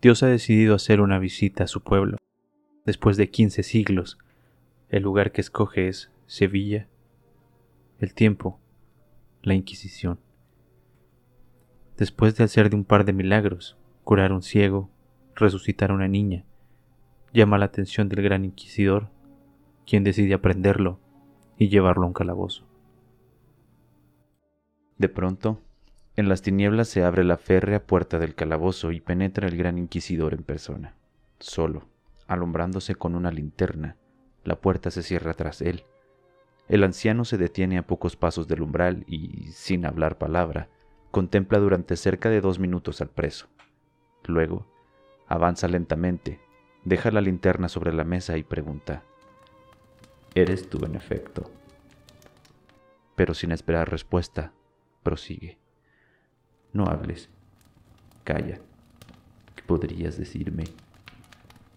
Dios 0.00 0.22
ha 0.22 0.28
decidido 0.28 0.74
hacer 0.74 1.02
una 1.02 1.18
visita 1.18 1.64
a 1.64 1.66
su 1.66 1.82
pueblo. 1.82 2.16
Después 2.86 3.18
de 3.18 3.28
quince 3.28 3.62
siglos, 3.62 4.16
el 4.88 5.02
lugar 5.02 5.30
que 5.30 5.42
escoge 5.42 5.88
es 5.88 6.10
Sevilla, 6.26 6.88
el 7.98 8.14
tiempo, 8.14 8.58
la 9.42 9.52
Inquisición. 9.52 10.18
Después 11.98 12.34
de 12.34 12.44
hacer 12.44 12.70
de 12.70 12.76
un 12.76 12.84
par 12.84 13.04
de 13.04 13.12
milagros, 13.12 13.76
curar 14.02 14.32
un 14.32 14.40
ciego, 14.42 14.90
resucitar 15.34 15.90
a 15.90 15.94
una 15.94 16.08
niña, 16.08 16.46
llama 17.34 17.58
la 17.58 17.66
atención 17.66 18.08
del 18.08 18.22
gran 18.22 18.46
inquisidor, 18.46 19.10
quien 19.86 20.02
decide 20.02 20.32
aprenderlo 20.32 20.98
y 21.58 21.68
llevarlo 21.68 22.04
a 22.04 22.06
un 22.06 22.14
calabozo. 22.14 22.66
De 24.96 25.10
pronto, 25.10 25.60
en 26.20 26.28
las 26.28 26.42
tinieblas 26.42 26.88
se 26.88 27.02
abre 27.02 27.24
la 27.24 27.36
férrea 27.36 27.84
puerta 27.84 28.18
del 28.18 28.34
calabozo 28.34 28.92
y 28.92 29.00
penetra 29.00 29.48
el 29.48 29.56
gran 29.56 29.78
inquisidor 29.78 30.34
en 30.34 30.42
persona. 30.42 30.94
Solo, 31.38 31.88
alumbrándose 32.28 32.94
con 32.94 33.14
una 33.14 33.30
linterna, 33.30 33.96
la 34.44 34.60
puerta 34.60 34.90
se 34.90 35.02
cierra 35.02 35.34
tras 35.34 35.62
él. 35.62 35.84
El 36.68 36.84
anciano 36.84 37.24
se 37.24 37.38
detiene 37.38 37.78
a 37.78 37.86
pocos 37.86 38.16
pasos 38.16 38.46
del 38.46 38.62
umbral 38.62 39.04
y, 39.06 39.48
sin 39.52 39.84
hablar 39.86 40.18
palabra, 40.18 40.68
contempla 41.10 41.58
durante 41.58 41.96
cerca 41.96 42.28
de 42.28 42.40
dos 42.40 42.58
minutos 42.58 43.00
al 43.00 43.08
preso. 43.08 43.48
Luego, 44.24 44.66
avanza 45.26 45.66
lentamente, 45.66 46.38
deja 46.84 47.10
la 47.10 47.20
linterna 47.20 47.68
sobre 47.68 47.92
la 47.92 48.04
mesa 48.04 48.36
y 48.36 48.44
pregunta, 48.44 49.02
¿Eres 50.34 50.68
tú 50.68 50.84
en 50.84 50.94
efecto? 50.94 51.50
Pero 53.16 53.34
sin 53.34 53.50
esperar 53.50 53.90
respuesta, 53.90 54.52
prosigue. 55.02 55.58
No 56.72 56.84
hables. 56.86 57.28
Calla. 58.24 58.58
¿Qué 59.56 59.62
podrías 59.66 60.16
decirme? 60.16 60.64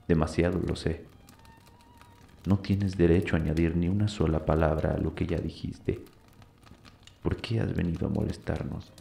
Demasiado 0.08 0.59
lo 0.59 0.75
sé. 0.75 1.03
No 2.45 2.59
tienes 2.59 2.97
derecho 2.97 3.35
a 3.35 3.39
añadir 3.39 3.75
ni 3.75 3.88
una 3.88 4.08
sola 4.08 4.45
palabra 4.45 4.94
a 4.94 4.97
lo 4.97 5.16
que 5.16 5.25
ya 5.25 5.38
dijiste. 5.38 6.03
¿Por 7.22 7.38
qué 7.38 7.61
has 7.61 7.73
venido 7.73 8.08
a 8.08 8.09
molestarnos? 8.09 8.91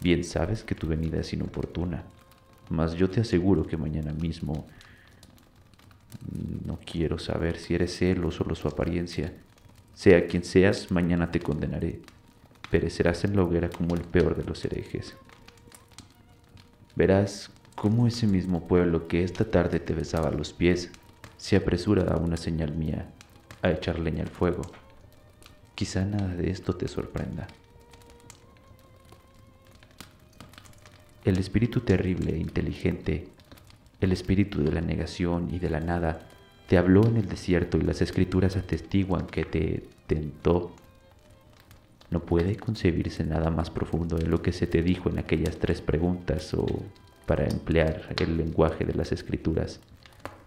Bien 0.00 0.24
sabes 0.24 0.64
que 0.64 0.74
tu 0.74 0.88
venida 0.88 1.20
es 1.20 1.32
inoportuna, 1.32 2.04
mas 2.68 2.94
yo 2.94 3.08
te 3.08 3.20
aseguro 3.20 3.66
que 3.66 3.76
mañana 3.76 4.12
mismo 4.12 4.66
no 6.66 6.78
quiero 6.84 7.18
saber 7.18 7.58
si 7.58 7.74
eres 7.74 8.02
él 8.02 8.24
o 8.24 8.30
su 8.30 8.68
apariencia. 8.68 9.32
Sea 9.94 10.26
quien 10.26 10.44
seas, 10.44 10.90
mañana 10.90 11.30
te 11.30 11.40
condenaré 11.40 12.00
perecerás 12.70 13.24
en 13.24 13.36
la 13.36 13.42
hoguera 13.42 13.70
como 13.70 13.94
el 13.94 14.02
peor 14.02 14.36
de 14.36 14.44
los 14.44 14.64
herejes. 14.64 15.16
Verás 16.96 17.50
cómo 17.74 18.06
ese 18.06 18.26
mismo 18.26 18.66
pueblo 18.66 19.06
que 19.08 19.22
esta 19.22 19.44
tarde 19.44 19.80
te 19.80 19.94
besaba 19.94 20.30
los 20.30 20.52
pies 20.52 20.90
se 21.36 21.56
apresura 21.56 22.12
a 22.12 22.16
una 22.16 22.36
señal 22.36 22.74
mía, 22.74 23.08
a 23.62 23.70
echar 23.70 23.98
leña 23.98 24.24
al 24.24 24.28
fuego. 24.28 24.62
Quizá 25.74 26.04
nada 26.04 26.34
de 26.34 26.50
esto 26.50 26.74
te 26.74 26.88
sorprenda. 26.88 27.46
El 31.24 31.38
espíritu 31.38 31.80
terrible 31.80 32.34
e 32.34 32.38
inteligente, 32.38 33.28
el 34.00 34.12
espíritu 34.12 34.62
de 34.62 34.72
la 34.72 34.80
negación 34.80 35.54
y 35.54 35.58
de 35.60 35.70
la 35.70 35.80
nada, 35.80 36.28
te 36.68 36.78
habló 36.78 37.06
en 37.06 37.16
el 37.16 37.28
desierto 37.28 37.78
y 37.78 37.82
las 37.82 38.02
escrituras 38.02 38.56
atestiguan 38.56 39.26
que 39.26 39.44
te 39.44 39.88
tentó 40.06 40.74
no 42.10 42.20
puede 42.20 42.56
concebirse 42.56 43.24
nada 43.24 43.50
más 43.50 43.70
profundo 43.70 44.16
de 44.16 44.26
lo 44.26 44.40
que 44.42 44.52
se 44.52 44.66
te 44.66 44.82
dijo 44.82 45.10
en 45.10 45.18
aquellas 45.18 45.58
tres 45.58 45.80
preguntas 45.80 46.54
o, 46.54 46.66
para 47.26 47.46
emplear 47.46 48.14
el 48.20 48.38
lenguaje 48.38 48.84
de 48.84 48.94
las 48.94 49.12
escrituras, 49.12 49.80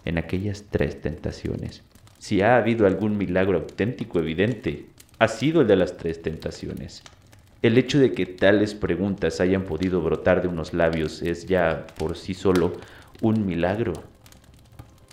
en 0.06 0.18
aquellas 0.18 0.66
tres 0.70 1.00
tentaciones. 1.02 1.84
Si 2.18 2.41
ha 2.41 2.58
habido 2.58 2.88
algún 2.88 3.18
milagro 3.18 3.59
auténtico 3.59 4.19
evidente, 4.19 4.88
ha 5.19 5.28
sido 5.28 5.62
el 5.62 5.68
de 5.68 5.75
las 5.75 5.97
tres 5.97 6.22
tentaciones. 6.22 7.03
El 7.62 7.78
hecho 7.78 8.00
de 8.00 8.12
que 8.12 8.25
tales 8.25 8.74
preguntas 8.74 9.40
hayan 9.40 9.66
podido 9.66 10.02
brotar 10.02 10.41
de 10.41 10.47
unos 10.47 10.74
labios 10.74 11.22
es 11.22 11.46
ya 11.46 11.86
por 11.97 12.18
sí 12.18 12.34
solo 12.34 12.74
un 13.22 13.46
milagro. 13.46 13.94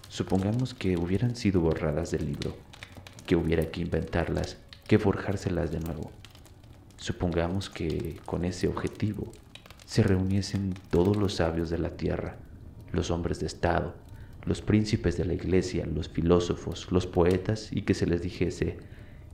Supongamos 0.09 0.73
que 0.73 0.97
hubieran 0.97 1.37
sido 1.37 1.61
borradas 1.61 2.11
del 2.11 2.25
libro, 2.25 2.56
que 3.27 3.37
hubiera 3.37 3.67
que 3.67 3.83
inventarlas, 3.83 4.56
que 4.87 4.99
forjárselas 4.99 5.71
de 5.71 5.81
nuevo. 5.81 6.11
Supongamos 6.99 7.71
que 7.71 8.21
con 8.27 8.45
ese 8.45 8.67
objetivo 8.67 9.31
se 9.87 10.03
reuniesen 10.03 10.75
todos 10.91 11.17
los 11.17 11.35
sabios 11.35 11.71
de 11.71 11.79
la 11.79 11.97
tierra, 11.97 12.39
los 12.93 13.13
hombres 13.13 13.39
de 13.39 13.47
Estado, 13.47 13.95
los 14.45 14.63
príncipes 14.63 15.17
de 15.17 15.25
la 15.25 15.35
iglesia, 15.35 15.87
los 15.87 16.09
filósofos, 16.09 16.91
los 16.91 17.07
poetas, 17.07 17.71
y 17.71 17.83
que 17.83 17.95
se 17.95 18.07
les 18.07 18.21
dijese, 18.23 18.79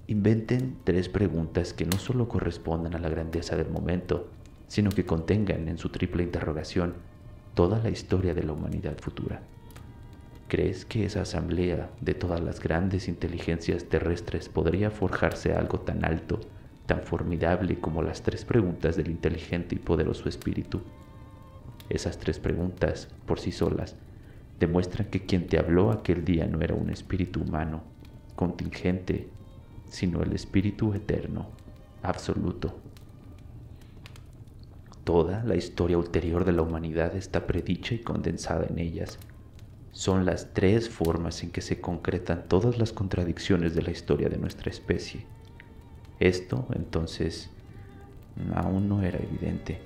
inventen 0.07 0.77
tres 0.85 1.09
preguntas 1.09 1.73
que 1.73 1.87
no 1.87 1.99
solo 1.99 2.29
correspondan 2.29 2.95
a 2.97 2.99
la 2.99 3.09
grandeza 3.09 3.57
del 3.57 3.71
momento, 3.71 4.29
sino 4.69 4.91
que 4.91 5.07
contengan 5.07 5.67
en 5.69 5.79
su 5.79 5.89
triple 5.89 6.23
interrogación 6.23 6.95
toda 7.55 7.79
la 7.79 7.89
historia 7.89 8.35
de 8.35 8.43
la 8.43 8.53
humanidad 8.53 8.99
futura. 9.01 9.41
¿Crees 10.49 10.85
que 10.85 11.07
esa 11.07 11.23
asamblea 11.23 11.91
de 12.03 12.13
todas 12.13 12.43
las 12.43 12.61
grandes 12.61 13.09
inteligencias 13.09 13.87
terrestres 13.87 14.51
podría 14.51 14.91
forjarse 14.91 15.55
algo 15.55 15.81
tan 15.81 16.05
alto 16.05 16.41
tan 16.87 17.03
formidable 17.03 17.81
como 17.81 18.03
las 18.03 18.22
tres 18.22 18.45
preguntas 18.45 18.97
del 18.97 19.11
inteligente 19.11 19.75
y 19.75 19.78
poderoso 19.78 20.28
espíritu. 20.28 20.83
Esas 21.89 22.19
tres 22.19 22.39
preguntas, 22.39 23.09
por 23.27 23.41
sí 23.41 23.53
solas, 23.53 23.97
demuestran 24.59 25.09
que 25.09 25.25
quien 25.27 25.47
te 25.47 25.59
habló 25.59 25.91
aquel 25.91 26.25
día 26.25 26.47
no 26.47 26.61
era 26.61 26.75
un 26.75 26.91
espíritu 26.91 27.43
humano, 27.43 27.83
contingente, 28.34 29.28
sino 29.89 30.22
el 30.22 30.33
espíritu 30.33 30.95
eterno, 30.95 31.49
absoluto. 32.03 32.75
Toda 35.05 35.45
la 35.45 35.55
historia 35.55 35.99
ulterior 35.99 36.45
de 36.45 36.53
la 36.53 36.62
humanidad 36.62 37.15
está 37.15 37.47
predicha 37.47 37.95
y 37.95 37.99
condensada 37.99 38.66
en 38.66 38.78
ellas. 38.78 39.19
Son 39.93 40.25
las 40.25 40.55
tres 40.55 40.89
formas 40.89 41.43
en 41.43 41.51
que 41.51 41.61
se 41.61 41.81
concretan 41.81 42.49
todas 42.49 42.78
las 42.78 42.93
contradicciones 42.93 43.75
de 43.75 43.83
la 43.83 43.91
historia 43.91 44.28
de 44.28 44.39
nuestra 44.39 44.71
especie. 44.71 45.27
Esto 46.21 46.67
entonces 46.75 47.51
aún 48.55 48.89
no 48.89 49.03
era 49.03 49.19
evidente. 49.19 49.81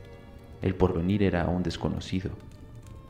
El 0.62 0.75
porvenir 0.75 1.22
era 1.22 1.43
aún 1.43 1.62
desconocido. 1.62 2.31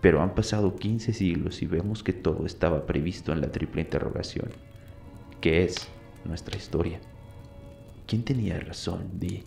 Pero 0.00 0.22
han 0.22 0.34
pasado 0.34 0.76
15 0.76 1.12
siglos 1.12 1.60
y 1.62 1.66
vemos 1.66 2.02
que 2.02 2.12
todo 2.12 2.46
estaba 2.46 2.86
previsto 2.86 3.32
en 3.32 3.40
la 3.40 3.50
triple 3.50 3.82
interrogación. 3.82 4.50
¿Qué 5.40 5.64
es 5.64 5.88
nuestra 6.24 6.56
historia? 6.56 7.00
¿Quién 8.06 8.22
tenía 8.22 8.60
razón, 8.60 9.18
Di? 9.18 9.44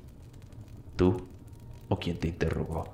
¿Tú 0.98 1.26
o 1.88 2.00
quién 2.00 2.18
te 2.18 2.28
interrogó? 2.28 2.92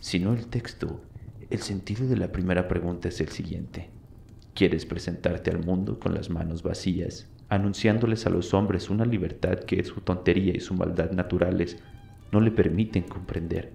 Si 0.00 0.18
no 0.18 0.32
el 0.32 0.48
texto, 0.48 1.00
el 1.48 1.60
sentido 1.60 2.08
de 2.08 2.16
la 2.16 2.32
primera 2.32 2.66
pregunta 2.66 3.08
es 3.08 3.20
el 3.20 3.28
siguiente. 3.28 3.88
¿Quieres 4.54 4.84
presentarte 4.84 5.50
al 5.50 5.64
mundo 5.64 6.00
con 6.00 6.14
las 6.14 6.28
manos 6.28 6.62
vacías 6.62 7.28
anunciándoles 7.48 8.26
a 8.26 8.30
los 8.30 8.52
hombres 8.52 8.90
una 8.90 9.04
libertad 9.04 9.60
que 9.60 9.82
su 9.84 10.00
tontería 10.00 10.54
y 10.54 10.60
su 10.60 10.74
maldad 10.74 11.12
naturales 11.12 11.78
no 12.30 12.40
le 12.40 12.50
permiten 12.50 13.04
comprender. 13.04 13.72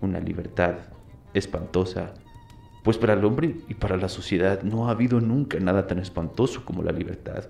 Una 0.00 0.20
libertad 0.20 0.76
espantosa, 1.32 2.14
pues 2.84 2.98
para 2.98 3.14
el 3.14 3.24
hombre 3.24 3.56
y 3.68 3.74
para 3.74 3.96
la 3.96 4.08
sociedad 4.08 4.62
no 4.62 4.88
ha 4.88 4.92
habido 4.92 5.20
nunca 5.20 5.58
nada 5.58 5.86
tan 5.86 5.98
espantoso 5.98 6.64
como 6.64 6.82
la 6.82 6.92
libertad. 6.92 7.46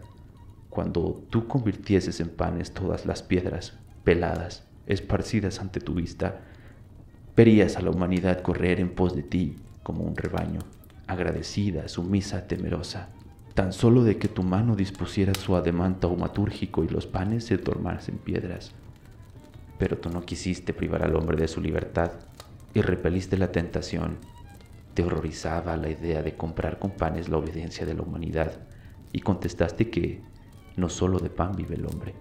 Cuando 0.71 1.22
tú 1.31 1.47
convirtieses 1.47 2.21
en 2.21 2.31
panes 2.31 2.72
todas 2.72 3.05
las 3.05 3.22
piedras 3.22 3.78
peladas, 4.03 4.66
esparcidas 4.87 5.61
ante 5.61 5.81
tu 5.81 5.94
vista, 5.94 6.41
verías 7.37 7.76
a 7.76 7.82
la 7.82 7.91
humanidad 7.91 8.41
correr 8.41 8.81
en 8.81 8.94
pos 8.94 9.14
de 9.14 9.23
ti 9.23 9.56
como 9.82 10.05
un 10.05 10.17
rebaño, 10.17 10.61
agradecida, 11.06 11.88
sumisa, 11.88 12.46
temerosa 12.46 13.11
tan 13.55 13.73
solo 13.73 14.03
de 14.03 14.19
que 14.19 14.27
tu 14.27 14.43
mano 14.43 14.75
dispusiera 14.75 15.33
su 15.35 15.55
ademán 15.55 16.01
taumatúrgico 16.01 16.83
y 16.83 16.89
los 16.89 17.06
panes 17.06 17.45
se 17.45 17.56
tornasen 17.56 18.19
piedras. 18.19 18.73
Pero 19.79 19.99
tú 19.99 20.11
no 20.11 20.23
quisiste 20.23 20.75
privar 20.75 21.05
al 21.05 21.15
hombre 21.15 21.37
de 21.37 21.47
su 21.47 21.61
libertad 21.61 22.11
y 22.75 22.81
repeliste 22.81 23.39
la 23.39 23.53
tentación. 23.53 24.19
Te 24.95 25.05
horrorizaba 25.05 25.77
la 25.77 25.89
idea 25.89 26.23
de 26.23 26.37
comprar 26.37 26.81
con 26.81 26.91
panes 26.91 27.29
la 27.29 27.37
obediencia 27.37 27.87
de 27.87 27.95
la 27.95 28.03
humanidad 28.03 28.53
y 29.12 29.21
contestaste 29.21 29.89
que 29.89 30.21
no 30.77 30.89
solo 30.89 31.21
de 31.21 31.31
pan 31.31 31.55
vive 31.55 31.77
el 31.77 31.87
hombre, 31.87 32.15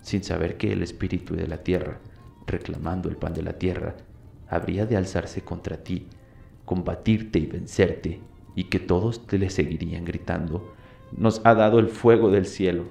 sin 0.00 0.24
saber 0.24 0.56
que 0.56 0.72
el 0.72 0.82
espíritu 0.82 1.36
de 1.36 1.46
la 1.46 1.58
tierra, 1.58 2.00
reclamando 2.46 3.10
el 3.10 3.16
pan 3.16 3.34
de 3.34 3.42
la 3.42 3.58
tierra, 3.58 3.96
habría 4.48 4.86
de 4.86 4.96
alzarse 4.96 5.42
contra 5.42 5.84
ti, 5.84 6.08
combatirte 6.64 7.38
y 7.38 7.46
vencerte 7.46 8.20
y 8.54 8.64
que 8.64 8.78
todos 8.78 9.26
te 9.26 9.38
le 9.38 9.50
seguirían 9.50 10.04
gritando, 10.04 10.74
nos 11.16 11.40
ha 11.44 11.54
dado 11.54 11.78
el 11.78 11.88
fuego 11.88 12.30
del 12.30 12.46
cielo. 12.46 12.84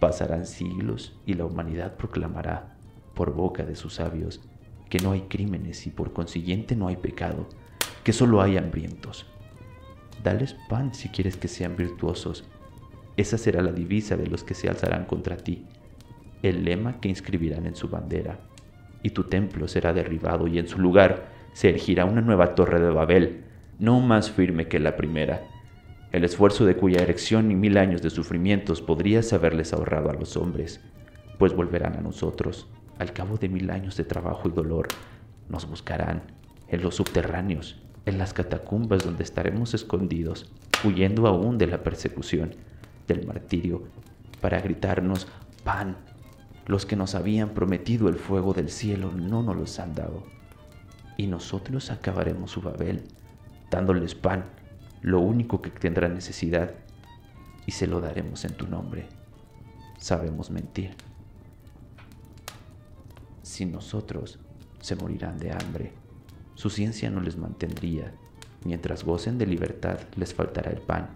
Pasarán 0.00 0.46
siglos 0.46 1.18
y 1.26 1.34
la 1.34 1.44
humanidad 1.44 1.96
proclamará, 1.96 2.76
por 3.14 3.34
boca 3.34 3.64
de 3.64 3.74
sus 3.74 3.94
sabios, 3.94 4.40
que 4.88 4.98
no 4.98 5.12
hay 5.12 5.22
crímenes 5.22 5.86
y 5.86 5.90
por 5.90 6.12
consiguiente 6.12 6.76
no 6.76 6.88
hay 6.88 6.96
pecado, 6.96 7.48
que 8.04 8.12
solo 8.12 8.40
hay 8.40 8.56
hambrientos. 8.56 9.26
Dales 10.22 10.56
pan 10.68 10.94
si 10.94 11.08
quieres 11.08 11.36
que 11.36 11.48
sean 11.48 11.76
virtuosos. 11.76 12.44
Esa 13.16 13.38
será 13.38 13.62
la 13.62 13.72
divisa 13.72 14.16
de 14.16 14.26
los 14.26 14.44
que 14.44 14.54
se 14.54 14.68
alzarán 14.68 15.04
contra 15.04 15.36
ti, 15.36 15.66
el 16.42 16.64
lema 16.64 17.00
que 17.00 17.08
inscribirán 17.08 17.66
en 17.66 17.74
su 17.74 17.88
bandera. 17.88 18.40
Y 19.02 19.10
tu 19.10 19.24
templo 19.24 19.68
será 19.68 19.92
derribado 19.92 20.46
y 20.46 20.58
en 20.58 20.68
su 20.68 20.78
lugar 20.78 21.28
se 21.52 21.70
erigirá 21.70 22.04
una 22.04 22.20
nueva 22.20 22.54
torre 22.54 22.80
de 22.80 22.90
Babel, 22.90 23.44
no 23.78 24.00
más 24.00 24.30
firme 24.30 24.68
que 24.68 24.78
la 24.78 24.96
primera 24.96 25.42
el 26.10 26.24
esfuerzo 26.24 26.64
de 26.64 26.74
cuya 26.74 27.02
erección 27.02 27.50
y 27.50 27.54
mil 27.54 27.76
años 27.76 28.00
de 28.00 28.08
sufrimientos 28.08 28.80
podrías 28.80 29.32
haberles 29.34 29.74
ahorrado 29.74 30.08
a 30.08 30.14
los 30.14 30.38
hombres, 30.38 30.80
pues 31.38 31.54
volverán 31.54 31.96
a 31.96 32.00
nosotros, 32.00 32.66
al 32.98 33.12
cabo 33.12 33.36
de 33.36 33.50
mil 33.50 33.70
años 33.70 33.96
de 33.96 34.04
trabajo 34.04 34.48
y 34.48 34.52
dolor, 34.52 34.88
nos 35.50 35.68
buscarán 35.68 36.22
en 36.68 36.80
los 36.80 36.96
subterráneos, 36.96 37.82
en 38.06 38.16
las 38.16 38.32
catacumbas 38.32 39.04
donde 39.04 39.22
estaremos 39.22 39.74
escondidos, 39.74 40.50
huyendo 40.82 41.26
aún 41.26 41.58
de 41.58 41.66
la 41.66 41.82
persecución, 41.82 42.54
del 43.06 43.26
martirio, 43.26 43.82
para 44.40 44.60
gritarnos, 44.62 45.26
pan, 45.62 45.98
los 46.66 46.86
que 46.86 46.96
nos 46.96 47.14
habían 47.14 47.50
prometido 47.50 48.08
el 48.08 48.16
fuego 48.16 48.54
del 48.54 48.70
cielo 48.70 49.12
no 49.12 49.42
nos 49.42 49.56
los 49.56 49.78
han 49.78 49.94
dado. 49.94 50.22
Y 51.18 51.26
nosotros 51.26 51.90
acabaremos 51.90 52.50
su 52.50 52.62
Babel, 52.62 53.04
dándoles 53.70 54.14
pan 54.14 54.44
lo 55.02 55.20
único 55.20 55.62
que 55.62 55.70
tendrá 55.70 56.08
necesidad, 56.08 56.74
y 57.66 57.72
se 57.72 57.86
lo 57.86 58.00
daremos 58.00 58.44
en 58.44 58.54
tu 58.54 58.66
nombre. 58.66 59.06
Sabemos 59.98 60.50
mentir. 60.50 60.94
Sin 63.42 63.72
nosotros, 63.72 64.38
se 64.80 64.96
morirán 64.96 65.38
de 65.38 65.52
hambre. 65.52 65.92
Su 66.54 66.70
ciencia 66.70 67.10
no 67.10 67.20
les 67.20 67.36
mantendría. 67.36 68.12
Mientras 68.64 69.04
gocen 69.04 69.38
de 69.38 69.46
libertad, 69.46 70.00
les 70.16 70.34
faltará 70.34 70.70
el 70.70 70.80
pan, 70.80 71.10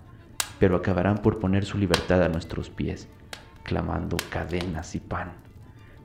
pero 0.59 0.77
acabarán 0.77 1.19
por 1.19 1.41
poner 1.41 1.65
su 1.65 1.79
libertad 1.79 2.23
a 2.23 2.29
nuestros 2.29 2.71
pies, 2.71 3.09
clamando 3.65 4.17
cadenas 4.31 4.95
y 4.95 5.01
pan. 5.01 5.33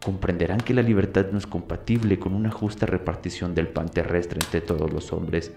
Comprenderán 0.03 0.59
que 0.59 0.73
la 0.73 0.81
libertad 0.81 1.27
no 1.31 1.38
es 1.38 1.45
compatible 1.45 2.19
con 2.19 2.33
una 2.33 2.51
justa 2.51 2.85
repartición 2.85 3.53
del 3.53 3.67
pan 3.67 3.89
terrestre 3.89 4.39
entre 4.41 4.61
todos 4.61 4.91
los 4.93 5.11
hombres, 5.11 5.51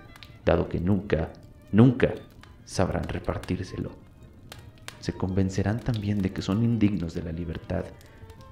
dado 0.45 0.69
que 0.69 0.81
nunca 0.81 1.31
nunca 1.73 2.15
sabrán 2.65 3.05
repartírselo. 3.05 3.91
Se 5.01 5.13
convencerán 5.13 5.81
también 5.81 6.21
de 6.21 6.33
que 6.33 6.43
son 6.43 6.63
indignos 6.63 7.15
de 7.15 7.23
la 7.23 7.33
libertad, 7.33 7.85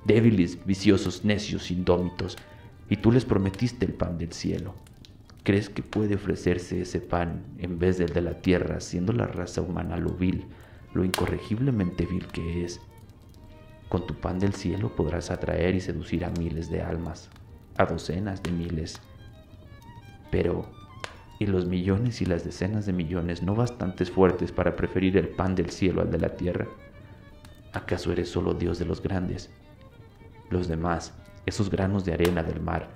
débiles, 0.04 0.64
viciosos, 0.64 1.24
necios, 1.24 1.70
indómitos, 1.70 2.36
y 2.88 2.96
tú 2.96 3.12
les 3.12 3.24
prometiste 3.24 3.84
el 3.84 3.92
pan 3.92 4.16
del 4.16 4.32
cielo. 4.32 4.74
¿Crees 5.42 5.68
que 5.68 5.82
puede 5.82 6.14
ofrecerse 6.14 6.80
ese 6.80 7.00
pan 7.00 7.44
en 7.58 7.78
vez 7.78 7.98
del 7.98 8.12
de 8.12 8.22
la 8.22 8.40
tierra, 8.40 8.80
siendo 8.80 9.12
la 9.12 9.26
raza 9.26 9.62
humana 9.62 9.96
lo 9.96 10.10
vil, 10.10 10.46
lo 10.94 11.04
incorregiblemente 11.04 12.06
vil 12.06 12.26
que 12.28 12.64
es? 12.64 12.80
Con 13.88 14.06
tu 14.06 14.14
pan 14.14 14.38
del 14.38 14.54
cielo 14.54 14.94
podrás 14.94 15.30
atraer 15.30 15.74
y 15.74 15.80
seducir 15.80 16.24
a 16.24 16.30
miles 16.30 16.70
de 16.70 16.82
almas, 16.82 17.30
a 17.76 17.86
docenas 17.86 18.42
de 18.42 18.52
miles. 18.52 19.00
Pero 20.30 20.70
y 21.38 21.46
los 21.46 21.66
millones 21.66 22.20
y 22.20 22.26
las 22.26 22.44
decenas 22.44 22.86
de 22.86 22.92
millones 22.92 23.42
no 23.42 23.54
bastantes 23.54 24.10
fuertes 24.10 24.52
para 24.52 24.74
preferir 24.76 25.16
el 25.16 25.28
pan 25.28 25.54
del 25.54 25.70
cielo 25.70 26.02
al 26.02 26.10
de 26.10 26.18
la 26.18 26.36
tierra? 26.36 26.66
¿Acaso 27.72 28.12
eres 28.12 28.30
solo 28.30 28.54
Dios 28.54 28.78
de 28.78 28.86
los 28.86 29.02
grandes? 29.02 29.50
Los 30.50 30.66
demás, 30.68 31.14
esos 31.46 31.70
granos 31.70 32.04
de 32.04 32.14
arena 32.14 32.42
del 32.42 32.60
mar, 32.60 32.88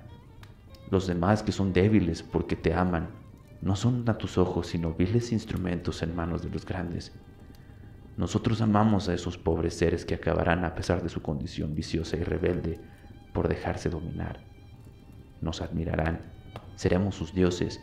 los 0.90 1.06
demás 1.06 1.42
que 1.42 1.52
son 1.52 1.72
débiles 1.72 2.22
porque 2.22 2.56
te 2.56 2.74
aman, 2.74 3.08
no 3.60 3.76
son 3.76 4.08
a 4.08 4.18
tus 4.18 4.38
ojos 4.38 4.66
sino 4.66 4.92
viles 4.92 5.32
instrumentos 5.32 6.02
en 6.02 6.16
manos 6.16 6.42
de 6.42 6.50
los 6.50 6.66
grandes. 6.66 7.12
Nosotros 8.16 8.60
amamos 8.60 9.08
a 9.08 9.14
esos 9.14 9.38
pobres 9.38 9.74
seres 9.74 10.04
que 10.04 10.14
acabarán 10.14 10.64
a 10.64 10.74
pesar 10.74 11.02
de 11.02 11.08
su 11.08 11.22
condición 11.22 11.74
viciosa 11.74 12.16
y 12.16 12.24
rebelde 12.24 12.78
por 13.32 13.48
dejarse 13.48 13.88
dominar. 13.88 14.40
Nos 15.40 15.62
admirarán, 15.62 16.20
seremos 16.76 17.14
sus 17.14 17.32
dioses 17.32 17.80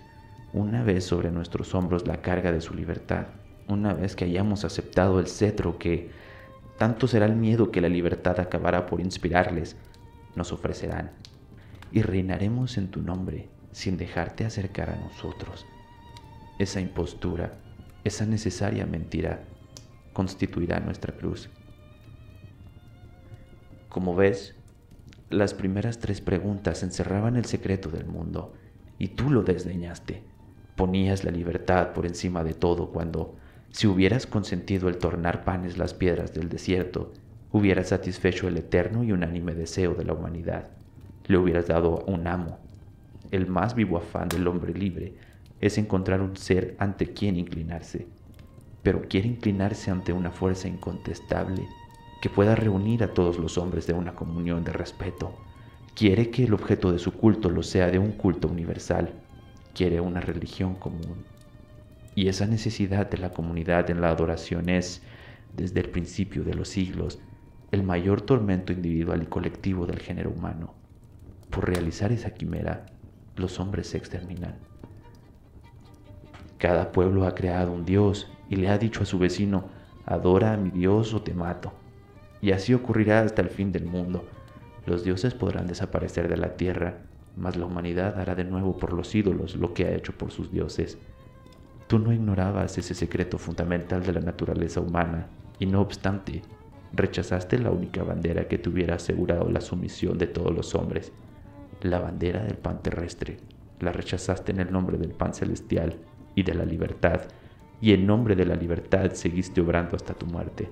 una 0.54 0.84
vez 0.84 1.06
sobre 1.06 1.32
nuestros 1.32 1.76
hombros 1.76 2.08
la 2.08 2.22
carga 2.22 2.52
de 2.52 2.62
su 2.62 2.74
libertad, 2.74 3.28
una 3.68 3.94
vez 3.94 4.16
que 4.16 4.26
hayamos 4.26 4.66
aceptado 4.66 5.20
el 5.20 5.28
cetro 5.28 5.78
que 5.78 6.10
tanto 6.78 7.08
será 7.08 7.26
el 7.26 7.36
miedo 7.36 7.72
que 7.72 7.82
la 7.82 7.90
libertad 7.90 8.40
acabará 8.40 8.86
por 8.88 9.00
inspirarles, 9.00 9.76
nos 10.36 10.52
ofrecerán, 10.52 11.12
y 11.92 12.02
reinaremos 12.02 12.78
en 12.78 12.90
tu 12.90 13.02
nombre 13.02 13.50
sin 13.72 13.98
dejarte 13.98 14.46
acercar 14.46 14.90
a 14.90 14.96
nosotros. 14.96 15.66
Esa 16.58 16.82
impostura, 16.82 17.54
esa 18.04 18.26
necesaria 18.26 18.86
mentira, 18.86 19.44
constituirá 20.14 20.80
nuestra 20.80 21.14
cruz. 21.14 21.50
Como 23.88 24.16
ves, 24.16 24.56
las 25.30 25.54
primeras 25.54 26.00
tres 26.00 26.22
preguntas 26.22 26.82
encerraban 26.82 27.36
el 27.36 27.46
secreto 27.46 27.90
del 27.90 28.06
mundo, 28.06 28.54
y 28.98 29.10
tú 29.10 29.30
lo 29.30 29.44
desdeñaste 29.44 30.29
ponías 30.80 31.26
la 31.26 31.32
libertad 31.32 31.92
por 31.92 32.06
encima 32.06 32.42
de 32.42 32.54
todo 32.54 32.88
cuando, 32.88 33.36
si 33.70 33.86
hubieras 33.86 34.26
consentido 34.26 34.88
el 34.88 34.98
tornar 34.98 35.44
panes 35.44 35.78
las 35.78 35.94
piedras 35.94 36.34
del 36.34 36.48
desierto, 36.48 37.12
hubieras 37.52 37.90
satisfecho 37.90 38.48
el 38.48 38.56
eterno 38.56 39.04
y 39.04 39.12
unánime 39.12 39.54
deseo 39.56 39.94
de 39.94 40.06
la 40.06 40.14
humanidad. 40.14 40.70
Le 41.26 41.38
hubieras 41.38 41.68
dado 41.68 42.06
un 42.08 42.28
amo. 42.28 42.60
El 43.30 43.48
más 43.48 43.76
vivo 43.76 43.98
afán 43.98 44.30
del 44.30 44.48
hombre 44.48 44.74
libre 44.74 45.16
es 45.60 45.78
encontrar 45.78 46.22
un 46.22 46.38
ser 46.38 46.78
ante 46.80 47.12
quien 47.12 47.36
inclinarse, 47.36 48.08
pero 48.82 49.02
quiere 49.02 49.28
inclinarse 49.28 49.92
ante 49.92 50.14
una 50.14 50.32
fuerza 50.32 50.70
incontestable 50.70 51.68
que 52.22 52.30
pueda 52.30 52.56
reunir 52.56 53.04
a 53.04 53.14
todos 53.14 53.38
los 53.38 53.58
hombres 53.58 53.86
de 53.86 53.92
una 53.92 54.16
comunión 54.16 54.64
de 54.64 54.72
respeto. 54.72 55.34
Quiere 55.94 56.30
que 56.30 56.46
el 56.46 56.54
objeto 56.54 56.94
de 56.94 57.00
su 57.00 57.12
culto 57.12 57.50
lo 57.50 57.64
sea 57.64 57.92
de 57.92 58.00
un 58.00 58.14
culto 58.14 58.48
universal 58.48 59.12
quiere 59.80 60.02
una 60.02 60.20
religión 60.20 60.76
común. 60.76 61.24
Y 62.14 62.28
esa 62.28 62.46
necesidad 62.46 63.10
de 63.10 63.18
la 63.18 63.32
comunidad 63.32 63.90
en 63.90 64.02
la 64.02 64.10
adoración 64.10 64.68
es, 64.68 65.02
desde 65.56 65.80
el 65.80 65.90
principio 65.90 66.44
de 66.44 66.54
los 66.54 66.68
siglos, 66.68 67.20
el 67.72 67.84
mayor 67.84 68.20
tormento 68.20 68.74
individual 68.74 69.24
y 69.24 69.28
colectivo 69.28 69.86
del 69.86 70.00
género 70.00 70.32
humano. 70.32 70.74
Por 71.50 71.70
realizar 71.70 72.12
esa 72.12 72.32
quimera, 72.32 72.88
los 73.38 73.58
hombres 73.62 73.88
se 73.88 73.98
exterminan. 73.98 74.58
Cada 76.58 76.92
pueblo 76.92 77.26
ha 77.26 77.34
creado 77.34 77.72
un 77.72 77.86
Dios 77.86 78.30
y 78.50 78.58
le 78.58 78.68
ha 78.68 78.78
dicho 78.78 79.04
a 79.04 79.06
su 79.06 79.18
vecino, 79.18 79.70
adora 80.06 80.52
a 80.52 80.58
mi 80.58 80.72
Dios 80.72 81.14
o 81.14 81.22
te 81.22 81.34
mato. 81.34 81.72
Y 82.42 82.52
así 82.52 82.74
ocurrirá 82.74 83.22
hasta 83.22 83.42
el 83.42 83.50
fin 83.50 83.72
del 83.72 83.86
mundo. 83.86 84.28
Los 84.86 85.06
dioses 85.06 85.34
podrán 85.34 85.68
desaparecer 85.68 86.28
de 86.28 86.36
la 86.36 86.58
tierra 86.58 86.98
mas 87.36 87.56
la 87.56 87.66
humanidad 87.66 88.20
hará 88.20 88.36
de 88.36 88.44
nuevo 88.44 88.78
por 88.78 88.94
los 88.94 89.14
ídolos 89.16 89.56
lo 89.56 89.74
que 89.74 89.86
ha 89.86 89.96
hecho 89.96 90.14
por 90.14 90.32
sus 90.32 90.52
dioses. 90.52 90.98
Tú 91.88 92.00
no 92.00 92.14
ignorabas 92.14 92.78
ese 92.78 92.94
secreto 92.94 93.38
fundamental 93.38 94.04
de 94.04 94.14
la 94.14 94.20
naturaleza 94.20 94.82
humana 94.82 95.28
y 95.58 95.66
no 95.66 95.82
obstante, 95.82 96.42
rechazaste 96.94 97.60
la 97.60 97.72
única 97.72 98.04
bandera 98.04 98.48
que 98.48 98.58
te 98.58 98.70
hubiera 98.70 98.96
asegurado 98.96 99.50
la 99.50 99.62
sumisión 99.62 100.18
de 100.18 100.28
todos 100.28 100.56
los 100.56 100.76
hombres, 100.76 101.12
la 101.82 102.00
bandera 102.00 102.44
del 102.44 102.58
pan 102.58 102.82
terrestre. 102.82 103.38
La 103.80 103.92
rechazaste 103.92 104.52
en 104.52 104.60
el 104.60 104.72
nombre 104.72 104.98
del 104.98 105.12
pan 105.12 105.34
celestial 105.34 105.96
y 106.36 106.44
de 106.44 106.54
la 106.54 106.66
libertad, 106.66 107.22
y 107.82 107.94
en 107.94 108.06
nombre 108.06 108.36
de 108.36 108.46
la 108.46 108.56
libertad 108.56 109.12
seguiste 109.14 109.62
obrando 109.62 109.96
hasta 109.96 110.14
tu 110.14 110.26
muerte. 110.26 110.70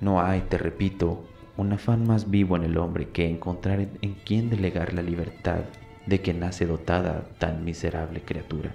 No 0.00 0.20
hay, 0.20 0.42
te 0.42 0.58
repito, 0.58 1.24
un 1.58 1.72
afán 1.72 2.06
más 2.06 2.30
vivo 2.30 2.54
en 2.54 2.62
el 2.62 2.78
hombre 2.78 3.08
que 3.08 3.28
encontrar 3.28 3.80
en 3.80 4.14
quién 4.24 4.48
delegar 4.48 4.94
la 4.94 5.02
libertad 5.02 5.64
de 6.06 6.20
que 6.20 6.32
nace 6.32 6.66
dotada 6.66 7.28
tan 7.38 7.64
miserable 7.64 8.22
criatura. 8.22 8.72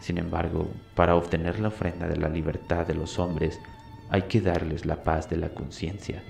Sin 0.00 0.18
embargo, 0.18 0.70
para 0.94 1.16
obtener 1.16 1.60
la 1.60 1.68
ofrenda 1.68 2.06
de 2.06 2.18
la 2.18 2.28
libertad 2.28 2.86
de 2.86 2.92
los 2.92 3.18
hombres, 3.18 3.58
hay 4.10 4.22
que 4.22 4.42
darles 4.42 4.84
la 4.84 5.02
paz 5.02 5.30
de 5.30 5.38
la 5.38 5.48
conciencia. 5.48 6.22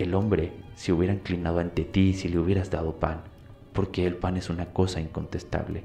El 0.00 0.12
hombre 0.12 0.52
se 0.74 0.92
hubiera 0.92 1.14
inclinado 1.14 1.60
ante 1.60 1.84
ti 1.84 2.12
si 2.12 2.28
le 2.28 2.40
hubieras 2.40 2.68
dado 2.68 2.98
pan, 2.98 3.22
porque 3.72 4.08
el 4.08 4.16
pan 4.16 4.36
es 4.36 4.50
una 4.50 4.72
cosa 4.72 5.00
incontestable. 5.00 5.84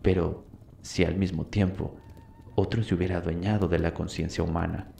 Pero 0.00 0.44
si 0.80 1.02
al 1.02 1.16
mismo 1.16 1.44
tiempo 1.44 1.96
otro 2.54 2.84
se 2.84 2.94
hubiera 2.94 3.16
adueñado 3.16 3.66
de 3.66 3.80
la 3.80 3.94
conciencia 3.94 4.44
humana, 4.44 4.92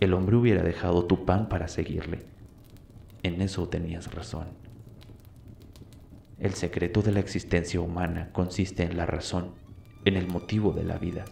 el 0.00 0.12
hombre 0.12 0.34
hubiera 0.34 0.64
dejado 0.64 1.04
tu 1.04 1.24
pan 1.24 1.48
para 1.48 1.68
seguirle. 1.68 2.31
En 3.22 3.40
eso 3.40 3.68
tenías 3.68 4.14
razón. 4.14 4.48
El 6.38 6.54
secreto 6.54 7.02
de 7.02 7.12
la 7.12 7.20
existencia 7.20 7.80
humana 7.80 8.30
consiste 8.32 8.82
en 8.82 8.96
la 8.96 9.06
razón, 9.06 9.52
en 10.04 10.16
el 10.16 10.26
motivo 10.28 10.72
de 10.72 10.84
la 10.84 10.98
vida. 10.98 11.24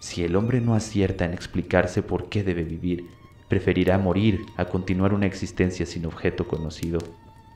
Si 0.00 0.22
el 0.22 0.36
hombre 0.36 0.60
no 0.60 0.74
acierta 0.74 1.24
en 1.24 1.32
explicarse 1.32 2.02
por 2.02 2.28
qué 2.28 2.44
debe 2.44 2.62
vivir, 2.62 3.04
preferirá 3.48 3.98
morir 3.98 4.40
a 4.56 4.66
continuar 4.66 5.12
una 5.12 5.26
existencia 5.26 5.86
sin 5.86 6.06
objeto 6.06 6.46
conocido, 6.46 6.98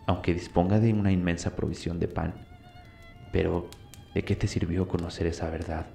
aunque 0.06 0.35
disponga 0.35 0.80
de 0.80 0.92
una 0.92 1.12
inmensa 1.12 1.54
provisión 1.54 2.00
de 2.00 2.08
pan. 2.08 2.35
Pero, 3.32 3.68
¿De 4.14 4.25
qué 4.25 4.35
te 4.35 4.49
sirvió 4.49 4.88
conocer 4.88 5.26
esa 5.26 5.49
verdad? 5.50 5.87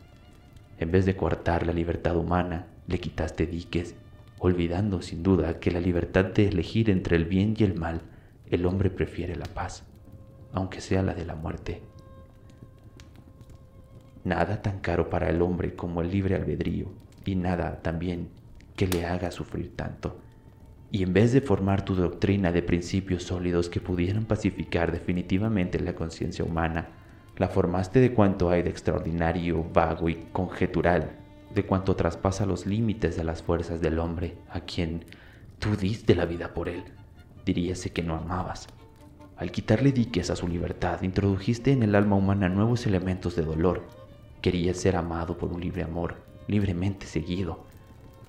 En 0.77 0.91
vez 0.91 1.05
de 1.05 1.15
coartar 1.15 1.65
la 1.65 1.73
libertad 1.73 2.15
humana, 2.15 2.67
le 2.87 2.99
quitaste 2.99 3.45
diques, 3.45 3.95
olvidando 4.43 5.01
sin 5.01 5.23
duda 5.23 5.61
que 5.61 5.71
la 5.71 5.79
libertad 5.79 6.25
de 6.25 6.49
elegir 6.49 6.89
entre 6.89 7.15
el 7.15 7.23
bien 7.23 7.55
y 7.57 7.63
el 7.63 7.75
mal, 7.75 8.01
el 8.49 8.65
hombre 8.65 8.89
prefiere 8.89 9.37
la 9.37 9.45
paz, 9.45 9.85
aunque 10.51 10.81
sea 10.81 11.01
la 11.01 11.13
de 11.13 11.25
la 11.25 11.35
muerte. 11.35 11.81
Nada 14.25 14.61
tan 14.61 14.79
caro 14.79 15.09
para 15.09 15.29
el 15.29 15.41
hombre 15.41 15.75
como 15.75 16.01
el 16.01 16.11
libre 16.11 16.35
albedrío, 16.35 16.87
y 17.23 17.35
nada 17.35 17.81
también 17.81 18.27
que 18.75 18.85
le 18.85 19.05
haga 19.05 19.31
sufrir 19.31 19.77
tanto. 19.77 20.17
Y 20.91 21.03
en 21.03 21.13
vez 21.13 21.31
de 21.31 21.39
formar 21.39 21.85
tu 21.85 21.95
doctrina 21.95 22.51
de 22.51 22.63
principios 22.63 23.23
sólidos 23.23 23.69
que 23.69 23.79
pudieran 23.79 24.25
pacificar 24.25 24.91
definitivamente 24.91 25.79
la 25.79 25.95
conciencia 25.95 26.43
humana, 26.43 26.89
la 27.37 27.47
formaste 27.47 28.01
de 28.01 28.13
cuanto 28.13 28.49
hay 28.49 28.61
de 28.61 28.71
extraordinario, 28.71 29.65
vago 29.73 30.09
y 30.09 30.15
conjetural, 30.33 31.22
de 31.53 31.65
cuanto 31.65 31.95
traspasa 31.95 32.45
los 32.45 32.65
límites 32.65 33.15
de 33.15 33.23
las 33.23 33.43
fuerzas 33.43 33.81
del 33.81 33.99
hombre, 33.99 34.37
a 34.49 34.61
quien 34.61 35.05
tú 35.59 35.75
diste 35.75 36.15
la 36.15 36.25
vida 36.25 36.53
por 36.53 36.69
él, 36.69 36.83
diríase 37.45 37.91
que 37.91 38.03
no 38.03 38.15
amabas. 38.15 38.67
Al 39.37 39.51
quitarle 39.51 39.91
diques 39.91 40.29
a 40.29 40.35
su 40.35 40.47
libertad, 40.47 41.01
introdujiste 41.01 41.71
en 41.71 41.83
el 41.83 41.95
alma 41.95 42.15
humana 42.15 42.49
nuevos 42.49 42.85
elementos 42.85 43.35
de 43.35 43.43
dolor. 43.43 43.83
Querías 44.41 44.77
ser 44.77 44.95
amado 44.95 45.37
por 45.37 45.51
un 45.51 45.61
libre 45.61 45.83
amor, 45.83 46.17
libremente 46.47 47.05
seguido. 47.05 47.65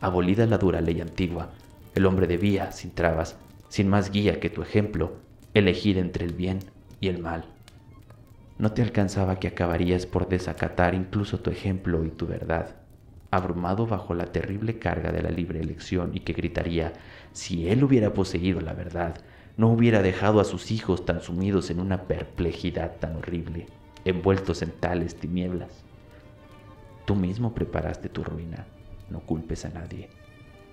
Abolida 0.01 0.47
la 0.47 0.59
dura 0.59 0.81
ley 0.81 1.01
antigua, 1.01 1.51
el 1.95 2.07
hombre 2.07 2.27
debía, 2.27 2.73
sin 2.73 2.91
trabas, 2.91 3.37
sin 3.69 3.89
más 3.89 4.11
guía 4.11 4.41
que 4.41 4.51
tu 4.51 4.63
ejemplo, 4.63 5.17
elegir 5.55 5.99
entre 5.99 6.25
el 6.25 6.33
bien 6.33 6.61
y 7.01 7.09
el 7.09 7.19
mal. 7.19 7.45
No 8.59 8.73
te 8.73 8.83
alcanzaba 8.83 9.39
que 9.39 9.49
acabarías 9.49 10.07
por 10.07 10.29
desacatar 10.29 10.95
incluso 10.95 11.41
tu 11.41 11.51
ejemplo 11.51 12.05
y 12.05 12.11
tu 12.11 12.27
verdad, 12.27 12.77
abrumado 13.37 13.87
bajo 13.87 14.15
la 14.15 14.27
terrible 14.27 14.79
carga 14.79 15.13
de 15.13 15.23
la 15.23 15.31
libre 15.31 15.61
elección 15.61 16.13
y 16.15 16.21
que 16.21 16.33
gritaría, 16.33 16.93
si 17.33 17.69
él 17.69 17.85
hubiera 17.85 18.13
poseído 18.13 18.61
la 18.61 18.75
verdad, 18.75 19.17
no 19.57 19.69
hubiera 19.69 20.03
dejado 20.03 20.41
a 20.41 20.45
sus 20.45 20.71
hijos 20.71 21.05
tan 21.05 21.21
sumidos 21.21 21.71
en 21.71 21.81
una 21.81 22.03
perplejidad 22.03 22.97
tan 22.99 23.17
horrible, 23.17 23.67
envueltos 24.05 24.63
en 24.63 24.71
tales 24.73 25.17
tinieblas. 25.17 25.85
Tú 27.05 27.15
mismo 27.15 27.55
preparaste 27.55 28.09
tu 28.09 28.25
ruina, 28.25 28.67
no 29.11 29.21
culpes 29.21 29.65
a 29.65 29.69
nadie. 29.69 30.09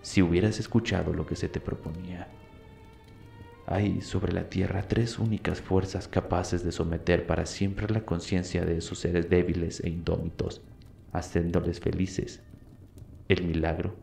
Si 0.01 0.21
hubieras 0.21 0.59
escuchado 0.59 1.13
lo 1.13 1.25
que 1.27 1.35
se 1.35 1.47
te 1.47 1.59
proponía, 1.59 2.27
hay 3.67 4.01
sobre 4.01 4.33
la 4.33 4.49
tierra 4.49 4.87
tres 4.87 5.19
únicas 5.19 5.61
fuerzas 5.61 6.07
capaces 6.07 6.63
de 6.63 6.71
someter 6.71 7.27
para 7.27 7.45
siempre 7.45 7.87
la 7.93 8.01
conciencia 8.01 8.65
de 8.65 8.77
esos 8.77 8.99
seres 8.99 9.29
débiles 9.29 9.79
e 9.81 9.89
indómitos, 9.89 10.61
haciéndoles 11.13 11.79
felices. 11.79 12.41
El 13.31 13.45
milagro, 13.45 13.95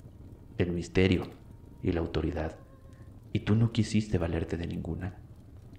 el 0.56 0.73
misterio 0.73 1.25
y 1.82 1.92
la 1.92 2.00
autoridad. 2.00 2.56
Y 3.35 3.40
tú 3.40 3.56
no 3.56 3.73
quisiste 3.73 4.16
valerte 4.16 4.56
de 4.56 4.66
ninguna. 4.66 5.16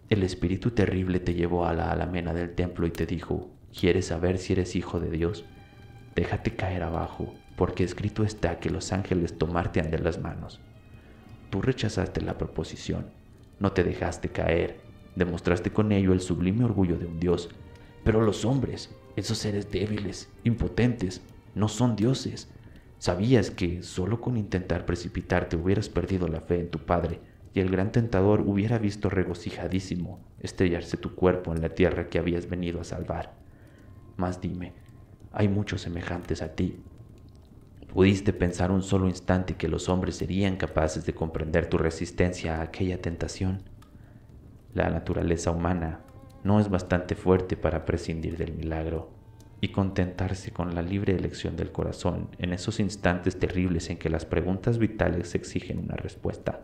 El 0.10 0.22
espíritu 0.22 0.70
terrible 0.70 1.20
te 1.20 1.34
llevó 1.34 1.65
a 1.65 1.74
la 1.74 1.91
alamena 1.91 2.36
del 2.36 2.53
templo 2.53 2.86
y 2.86 2.91
te 2.91 3.08
dijo, 3.08 3.50
¿quieres 3.74 4.06
saber 4.06 4.38
si 4.38 4.53
eres 4.53 4.75
hijo 4.75 5.00
de 5.00 5.10
Dios? 5.10 5.46
Déjate 6.13 6.56
caer 6.56 6.84
abajo, 6.84 7.34
porque 7.56 7.84
escrito 7.84 8.24
está 8.24 8.60
que 8.60 8.70
los 8.70 8.94
ángeles 8.94 9.39
tomarte 9.39 9.79
han 9.79 9.89
de 9.89 9.98
las 9.98 10.22
manos. 10.22 10.60
Tú 11.50 11.63
rechazaste 11.63 12.22
la 12.22 12.38
proposición 12.38 13.08
no 13.60 13.74
te 13.74 13.84
dejaste 13.84 14.29
caer, 14.29 14.79
demostraste 15.15 15.72
con 15.72 15.91
ello 15.91 16.13
el 16.13 16.22
sublime 16.22 16.63
orgullo 16.63 16.98
de 16.98 17.06
un 17.06 17.20
dios. 17.20 17.50
Pero 18.03 18.22
los 18.22 18.46
hombres, 18.46 18.96
esos 19.15 19.38
seres 19.38 19.70
débiles, 19.70 20.29
impotentes, 20.46 21.22
no 21.56 21.68
son 21.68 21.96
dioses. 21.96 22.50
Sabías 23.00 23.50
que 23.50 23.82
solo 23.82 24.22
con 24.22 24.38
intentar 24.38 24.86
precipitarte 24.86 25.56
hubieras 25.56 25.89
perdido 25.89 26.27
la 26.27 26.41
fe 26.41 26.60
en 26.60 26.70
tu 26.70 26.79
padre 26.86 27.20
y 27.53 27.60
el 27.60 27.72
gran 27.72 27.91
tentador 27.91 28.41
hubiera 28.41 28.77
visto 28.77 29.10
regocijadísimo 29.10 30.20
estrellarse 30.39 30.98
tu 30.98 31.15
cuerpo 31.15 31.53
en 31.53 31.62
la 31.62 31.70
tierra 31.70 32.10
que 32.10 32.20
habías 32.20 32.48
venido 32.48 32.79
a 32.79 32.84
salvar. 32.84 33.34
Mas 34.18 34.39
dime, 34.39 34.74
hay 35.32 35.48
muchos 35.48 35.82
semejantes 35.82 36.41
a 36.41 36.56
ti, 36.56 36.84
¿Pudiste 37.94 38.34
pensar 38.34 38.70
un 38.70 38.84
solo 38.84 39.08
instante 39.08 39.56
que 39.56 39.68
los 39.68 39.89
hombres 39.89 40.15
serían 40.15 40.58
capaces 40.58 41.08
de 41.08 41.15
comprender 41.15 41.70
tu 41.70 41.79
resistencia 41.79 42.58
a 42.58 42.62
aquella 42.62 43.01
tentación? 43.01 43.63
La 44.75 44.91
naturaleza 44.91 45.50
humana 45.50 46.01
no 46.44 46.60
es 46.60 46.70
bastante 46.70 47.15
fuerte 47.15 47.58
para 47.58 47.86
prescindir 47.86 48.38
del 48.38 48.53
milagro 48.53 49.19
y 49.62 49.70
contentarse 49.70 50.51
con 50.51 50.75
la 50.75 50.82
libre 50.82 51.16
elección 51.16 51.56
del 51.56 51.72
corazón 51.72 52.30
en 52.38 52.54
esos 52.54 52.80
instantes 52.80 53.38
terribles 53.38 53.89
en 53.89 53.98
que 53.98 54.10
las 54.10 54.25
preguntas 54.25 54.78
vitales 54.78 55.36
exigen 55.36 55.80
una 55.80 55.96
respuesta. 55.96 56.62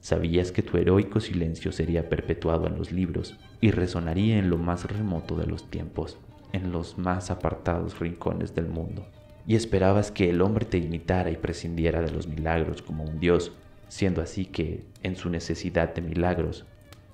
Sabías 0.00 0.50
que 0.50 0.62
tu 0.62 0.78
heroico 0.78 1.20
silencio 1.20 1.72
sería 1.72 2.08
perpetuado 2.08 2.66
en 2.66 2.76
los 2.76 2.90
libros 2.90 3.38
y 3.60 3.70
resonaría 3.70 4.38
en 4.38 4.50
lo 4.50 4.58
más 4.58 4.84
remoto 4.84 5.36
de 5.36 5.46
los 5.46 5.70
tiempos, 5.70 6.18
en 6.52 6.72
los 6.72 6.98
más 6.98 7.30
apartados 7.30 8.00
rincones 8.00 8.54
del 8.54 8.66
mundo 8.66 9.06
y 9.46 9.56
esperabas 9.56 10.10
que 10.10 10.30
el 10.30 10.40
hombre 10.40 10.64
te 10.64 10.78
imitara 10.78 11.30
y 11.30 11.36
prescindiera 11.36 12.00
de 12.00 12.10
los 12.10 12.26
milagros 12.26 12.82
como 12.82 13.04
un 13.04 13.18
dios, 13.18 13.52
siendo 13.88 14.22
así 14.22 14.46
que, 14.46 14.84
en 15.02 15.16
su 15.16 15.30
necesidad 15.30 15.94
de 15.94 16.02
milagros, 16.02 16.64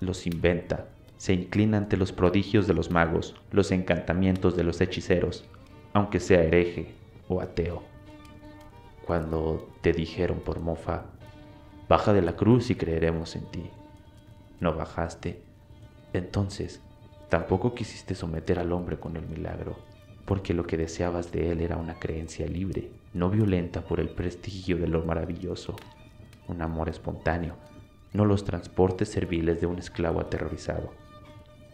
los 0.00 0.26
inventa, 0.26 0.86
se 1.18 1.34
inclina 1.34 1.76
ante 1.76 1.98
los 1.98 2.12
prodigios 2.12 2.66
de 2.66 2.72
los 2.72 2.90
magos, 2.90 3.34
los 3.52 3.70
encantamientos 3.70 4.56
de 4.56 4.64
los 4.64 4.80
hechiceros, 4.80 5.44
aunque 5.92 6.20
sea 6.20 6.42
hereje 6.42 6.94
o 7.28 7.42
ateo. 7.42 7.82
Cuando 9.06 9.68
te 9.82 9.92
dijeron 9.92 10.40
por 10.40 10.60
mofa, 10.60 11.04
baja 11.88 12.14
de 12.14 12.22
la 12.22 12.36
cruz 12.36 12.70
y 12.70 12.74
creeremos 12.74 13.36
en 13.36 13.44
ti, 13.50 13.70
no 14.60 14.74
bajaste, 14.74 15.42
entonces 16.14 16.80
tampoco 17.28 17.74
quisiste 17.74 18.14
someter 18.14 18.58
al 18.58 18.72
hombre 18.72 18.98
con 18.98 19.16
el 19.16 19.26
milagro 19.26 19.76
porque 20.28 20.52
lo 20.52 20.66
que 20.66 20.76
deseabas 20.76 21.32
de 21.32 21.50
él 21.50 21.62
era 21.62 21.78
una 21.78 21.98
creencia 21.98 22.46
libre, 22.46 22.90
no 23.14 23.30
violenta 23.30 23.80
por 23.80 23.98
el 23.98 24.10
prestigio 24.10 24.76
de 24.76 24.86
lo 24.86 25.02
maravilloso, 25.02 25.74
un 26.48 26.60
amor 26.60 26.90
espontáneo, 26.90 27.56
no 28.12 28.26
los 28.26 28.44
transportes 28.44 29.08
serviles 29.08 29.58
de 29.62 29.66
un 29.66 29.78
esclavo 29.78 30.20
aterrorizado. 30.20 30.92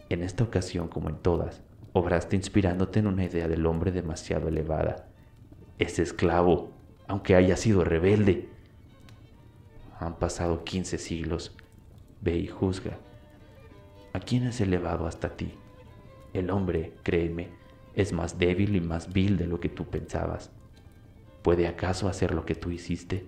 En 0.09 0.21
esta 0.21 0.43
ocasión, 0.43 0.87
como 0.87 1.09
en 1.09 1.17
todas, 1.17 1.61
obraste 1.93 2.35
inspirándote 2.35 2.99
en 2.99 3.07
una 3.07 3.23
idea 3.23 3.47
del 3.47 3.65
hombre 3.65 3.91
demasiado 3.91 4.47
elevada. 4.47 5.07
Ese 5.79 6.03
esclavo, 6.03 6.71
aunque 7.07 7.35
haya 7.35 7.57
sido 7.57 7.83
rebelde. 7.83 8.49
Han 9.99 10.15
pasado 10.15 10.63
quince 10.63 10.97
siglos. 10.97 11.55
Ve 12.21 12.37
y 12.37 12.47
juzga. 12.47 12.97
¿A 14.13 14.19
quién 14.19 14.47
has 14.47 14.61
elevado 14.61 15.07
hasta 15.07 15.35
ti? 15.35 15.53
El 16.33 16.49
hombre, 16.49 16.93
créeme, 17.03 17.49
es 17.95 18.13
más 18.13 18.37
débil 18.37 18.75
y 18.75 18.81
más 18.81 19.11
vil 19.11 19.37
de 19.37 19.47
lo 19.47 19.59
que 19.59 19.69
tú 19.69 19.85
pensabas. 19.85 20.51
¿Puede 21.41 21.67
acaso 21.67 22.07
hacer 22.07 22.33
lo 22.33 22.45
que 22.45 22.55
tú 22.55 22.71
hiciste? 22.71 23.25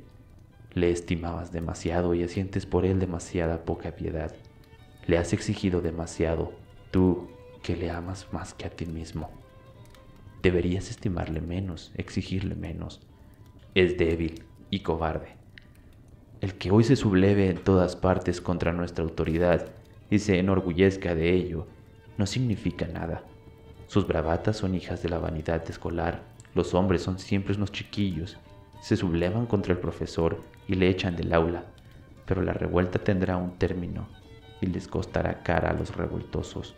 Le 0.73 0.91
estimabas 0.91 1.51
demasiado 1.51 2.13
y 2.13 2.27
sientes 2.27 2.65
por 2.65 2.85
él 2.85 2.99
demasiada 2.99 3.63
poca 3.63 3.95
piedad. 3.95 4.35
Le 5.07 5.17
has 5.17 5.33
exigido 5.33 5.81
demasiado, 5.81 6.51
tú 6.91 7.27
que 7.63 7.75
le 7.75 7.89
amas 7.91 8.27
más 8.31 8.53
que 8.53 8.65
a 8.65 8.69
ti 8.69 8.85
mismo. 8.85 9.29
Deberías 10.41 10.89
estimarle 10.89 11.41
menos, 11.41 11.91
exigirle 11.95 12.55
menos. 12.55 13.01
Es 13.75 13.97
débil 13.97 14.43
y 14.69 14.79
cobarde. 14.79 15.35
El 16.39 16.53
que 16.53 16.71
hoy 16.71 16.83
se 16.83 16.95
subleve 16.95 17.49
en 17.49 17.57
todas 17.57 17.95
partes 17.95 18.41
contra 18.41 18.71
nuestra 18.71 19.03
autoridad 19.03 19.71
y 20.09 20.19
se 20.19 20.39
enorgullezca 20.39 21.15
de 21.15 21.33
ello, 21.33 21.67
no 22.17 22.25
significa 22.25 22.87
nada. 22.87 23.23
Sus 23.87 24.07
bravatas 24.07 24.57
son 24.57 24.75
hijas 24.75 25.01
de 25.01 25.09
la 25.09 25.19
vanidad 25.19 25.69
escolar. 25.69 26.21
Los 26.53 26.73
hombres 26.73 27.01
son 27.01 27.19
siempre 27.19 27.55
unos 27.55 27.71
chiquillos. 27.71 28.37
Se 28.81 28.95
sublevan 28.95 29.45
contra 29.45 29.73
el 29.73 29.79
profesor 29.79 30.41
y 30.67 30.75
le 30.75 30.89
echan 30.89 31.15
del 31.15 31.33
aula. 31.33 31.65
Pero 32.25 32.41
la 32.41 32.53
revuelta 32.53 32.99
tendrá 32.99 33.37
un 33.37 33.57
término 33.57 34.07
y 34.61 34.67
les 34.67 34.87
costará 34.87 35.43
cara 35.43 35.69
a 35.69 35.73
los 35.73 35.95
revoltosos. 35.95 36.75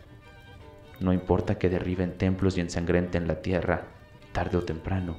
No 1.00 1.12
importa 1.12 1.58
que 1.58 1.70
derriben 1.70 2.18
templos 2.18 2.58
y 2.58 2.60
ensangrenten 2.60 3.26
la 3.26 3.42
tierra, 3.42 3.88
tarde 4.32 4.58
o 4.58 4.62
temprano, 4.62 5.18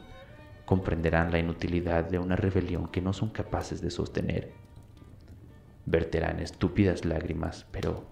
comprenderán 0.66 1.32
la 1.32 1.40
inutilidad 1.40 2.06
de 2.06 2.20
una 2.20 2.36
rebelión 2.36 2.88
que 2.88 3.02
no 3.02 3.14
son 3.14 3.30
capaces 3.30 3.82
de 3.82 3.92
sostener. 3.92 4.52
Verterán 5.86 6.40
estúpidas 6.40 7.04
lágrimas, 7.04 7.66
pero 7.72 8.06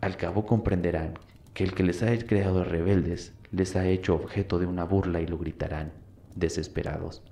al 0.00 0.16
cabo 0.16 0.46
comprenderán 0.46 1.14
que 1.54 1.64
el 1.64 1.74
que 1.74 1.82
les 1.82 2.02
ha 2.02 2.16
creado 2.18 2.64
rebeldes 2.64 3.34
les 3.52 3.76
ha 3.76 3.86
hecho 3.86 4.14
objeto 4.14 4.58
de 4.58 4.66
una 4.66 4.84
burla 4.84 5.20
y 5.20 5.26
lo 5.26 5.38
gritarán, 5.38 5.92
desesperados. 6.34 7.22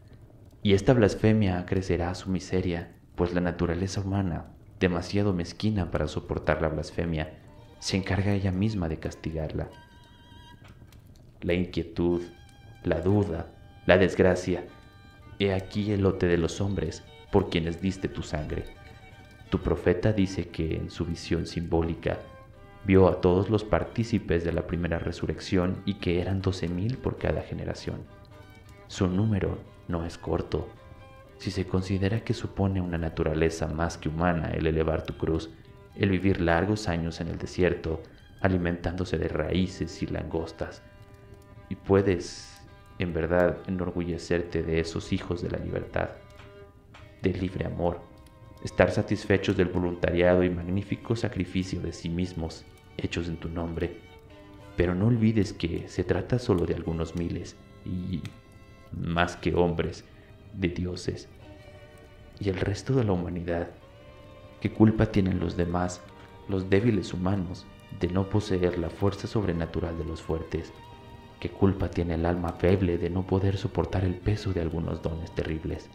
Y 0.63 0.75
esta 0.75 0.93
blasfemia 0.93 1.59
acrecerá 1.59 2.15
su 2.15 2.31
miseria, 2.31 2.97
pues 3.15 3.33
la 3.33 3.41
naturaleza 3.41 4.01
humana, 4.01 4.47
demasiado 4.81 5.33
mezquina 5.33 5.91
para 5.91 6.09
soportar 6.09 6.63
la 6.63 6.69
blasfemia, 6.69 7.39
se 7.79 7.97
encarga 7.97 8.33
ella 8.33 8.53
misma 8.53 8.89
de 8.89 8.99
castigarla. 8.99 9.69
la 11.41 11.55
inquietud, 11.55 12.23
la 12.83 13.01
duda, 13.01 13.47
la 13.87 13.97
desgracia. 13.97 14.65
He 15.39 15.53
aquí 15.53 15.93
el 15.93 16.03
lote 16.03 16.27
de 16.27 16.37
los 16.37 16.61
hombres 16.61 17.05
por 17.31 17.49
quienes 17.49 17.81
diste 17.81 18.09
tu 18.09 18.23
sangre. 18.23 18.65
Tu 19.51 19.61
profeta 19.61 20.13
dice 20.13 20.49
que 20.49 20.77
en 20.77 20.91
su 20.91 21.05
visión 21.07 21.47
simbólica 21.47 22.19
vio 22.85 23.09
a 23.09 23.21
todos 23.21 23.51
los 23.51 23.65
partícipes 23.65 24.45
de 24.45 24.53
la 24.53 24.67
primera 24.67 24.99
resurrección 24.99 25.83
y 25.85 25.95
que 25.95 26.21
eran 26.21 26.43
doce 26.43 26.69
mil 26.69 26.99
por 26.99 27.19
cada 27.19 27.43
generación. 27.43 28.01
Su 28.89 29.07
número 29.07 29.59
no 29.87 30.05
es 30.05 30.19
corto. 30.19 30.69
Si 31.39 31.53
se 31.53 31.67
considera 31.67 32.25
que 32.25 32.35
supone 32.35 32.81
una 32.81 32.99
naturaleza 32.99 33.69
más 33.69 33.97
que 33.97 34.09
humana 34.09 34.51
el 34.51 34.67
elevar 34.67 35.05
tu 35.05 35.17
cruz, 35.17 35.51
el 35.95 36.11
vivir 36.11 36.41
largos 36.41 36.89
años 36.89 37.21
en 37.21 37.29
el 37.29 37.39
desierto, 37.39 38.03
alimentándose 38.41 39.19
de 39.19 39.29
raíces 39.29 40.03
y 40.03 40.07
langostas, 40.07 40.83
y 41.69 41.77
puedes, 41.77 42.61
en 42.99 43.13
verdad, 43.13 43.59
enorgullecerte 43.69 44.63
de 44.63 44.81
esos 44.81 45.13
hijos 45.13 45.41
de 45.41 45.51
la 45.51 45.59
libertad, 45.59 46.11
del 47.23 47.41
libre 47.41 47.67
amor, 47.67 48.01
estar 48.65 48.91
satisfechos 48.91 49.57
del 49.57 49.69
voluntariado 49.69 50.43
y 50.43 50.51
magnífico 50.51 51.15
sacrificio 51.15 51.81
de 51.81 51.93
sí 51.93 52.09
mismos 52.09 52.65
hechos 52.97 53.29
en 53.29 53.37
tu 53.37 53.49
nombre. 53.49 54.01
Pero 54.77 54.95
no 54.95 55.07
olvides 55.07 55.53
que 55.53 55.89
se 55.89 56.03
trata 56.03 56.39
solo 56.41 56.67
de 56.67 56.75
algunos 56.75 57.15
miles 57.15 57.57
y, 57.85 58.23
más 58.93 59.37
que 59.37 59.55
hombres, 59.55 60.05
de 60.53 60.69
dioses. 60.69 61.29
Y 62.41 62.49
el 62.49 62.57
resto 62.57 62.95
de 62.95 63.05
la 63.05 63.13
humanidad, 63.13 63.71
¿qué 64.61 64.73
culpa 64.73 65.07
tienen 65.07 65.41
los 65.41 65.57
demás, 65.57 66.01
los 66.49 66.71
débiles 66.71 67.13
humanos, 67.13 67.67
de 68.01 68.09
no 68.09 68.29
poseer 68.29 68.79
la 68.79 68.91
fuerza 68.91 69.27
sobrenatural 69.27 69.99
de 69.99 70.05
los 70.05 70.23
fuertes? 70.23 70.73
¿Qué 71.41 71.51
culpa 71.51 71.91
tiene 71.91 72.15
el 72.15 72.27
alma 72.27 72.53
feble 72.53 72.99
de 72.99 73.11
no 73.11 73.27
poder 73.27 73.57
soportar 73.57 74.05
el 74.05 74.15
peso 74.17 74.53
de 74.53 74.61
algunos 74.61 75.03
dones 75.03 75.33
terribles? 75.33 75.89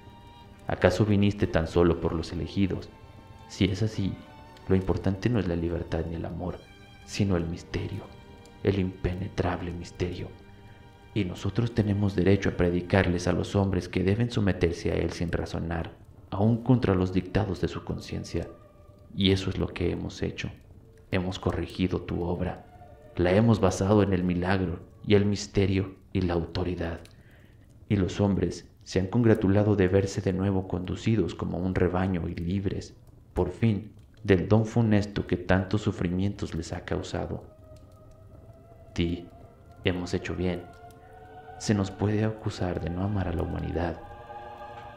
¿Acaso 0.67 1.05
viniste 1.05 1.47
tan 1.47 1.67
solo 1.67 1.99
por 1.99 2.13
los 2.13 2.31
elegidos? 2.31 2.89
Si 3.49 3.65
es 3.65 3.83
así, 3.83 4.13
lo 4.67 4.75
importante 4.75 5.29
no 5.29 5.39
es 5.39 5.47
la 5.47 5.55
libertad 5.55 6.05
ni 6.09 6.15
el 6.15 6.25
amor, 6.25 6.59
sino 7.05 7.35
el 7.35 7.45
misterio, 7.45 8.03
el 8.63 8.79
impenetrable 8.79 9.71
misterio. 9.71 10.29
Y 11.13 11.25
nosotros 11.25 11.73
tenemos 11.73 12.15
derecho 12.15 12.49
a 12.49 12.57
predicarles 12.57 13.27
a 13.27 13.33
los 13.33 13.55
hombres 13.55 13.87
que 13.87 14.03
deben 14.03 14.31
someterse 14.31 14.91
a 14.91 14.95
él 14.95 15.11
sin 15.11 15.31
razonar, 15.31 15.95
aun 16.31 16.63
contra 16.63 16.95
los 16.95 17.13
dictados 17.13 17.61
de 17.61 17.67
su 17.67 17.83
conciencia. 17.83 18.47
Y 19.15 19.31
eso 19.31 19.49
es 19.49 19.57
lo 19.57 19.67
que 19.67 19.91
hemos 19.91 20.23
hecho. 20.23 20.49
Hemos 21.11 21.37
corregido 21.37 22.01
tu 22.01 22.23
obra, 22.23 22.65
la 23.15 23.31
hemos 23.31 23.59
basado 23.59 24.01
en 24.01 24.13
el 24.13 24.23
milagro 24.23 24.79
y 25.05 25.13
el 25.13 25.25
misterio 25.25 25.95
y 26.11 26.21
la 26.21 26.33
autoridad. 26.33 26.99
Y 27.87 27.95
los 27.95 28.19
hombres 28.19 28.67
se 28.83 28.99
han 28.99 29.07
congratulado 29.07 29.75
de 29.75 29.87
verse 29.87 30.21
de 30.21 30.33
nuevo 30.33 30.67
conducidos 30.67 31.35
como 31.35 31.59
un 31.59 31.75
rebaño 31.75 32.27
y 32.27 32.35
libres, 32.35 32.95
por 33.33 33.51
fin, 33.51 33.91
del 34.23 34.47
don 34.47 34.65
funesto 34.65 35.27
que 35.27 35.37
tantos 35.37 35.81
sufrimientos 35.81 36.55
les 36.55 36.73
ha 36.73 36.85
causado. 36.85 37.43
Ti, 38.93 39.27
hemos 39.83 40.13
hecho 40.13 40.35
bien. 40.35 40.63
Se 41.63 41.73
nos 41.73 41.91
puede 41.91 42.25
acusar 42.25 42.81
de 42.81 42.89
no 42.89 43.05
amar 43.05 43.29
a 43.29 43.31
la 43.31 43.41
humanidad. 43.41 43.95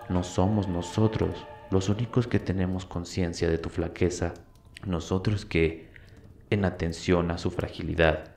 No 0.08 0.24
somos 0.24 0.66
nosotros 0.66 1.46
los 1.70 1.88
únicos 1.88 2.26
que 2.26 2.40
tenemos 2.40 2.84
conciencia 2.84 3.48
de 3.48 3.56
tu 3.56 3.68
flaqueza, 3.68 4.34
nosotros 4.84 5.44
que, 5.44 5.88
en 6.50 6.64
atención 6.64 7.30
a 7.30 7.38
su 7.38 7.52
fragilidad, 7.52 8.32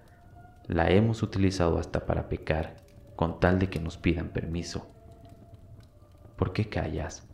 la 0.68 0.92
hemos 0.92 1.24
utilizado 1.24 1.80
hasta 1.80 2.06
para 2.06 2.30
pecar, 2.30 2.76
con 3.16 3.40
tal 3.40 3.58
de 3.58 3.68
que 3.72 3.80
nos 3.80 3.98
pidan 3.98 4.30
permiso. 4.30 4.86
¿Por 6.36 6.54
qué 6.54 6.70
callas? 6.70 7.28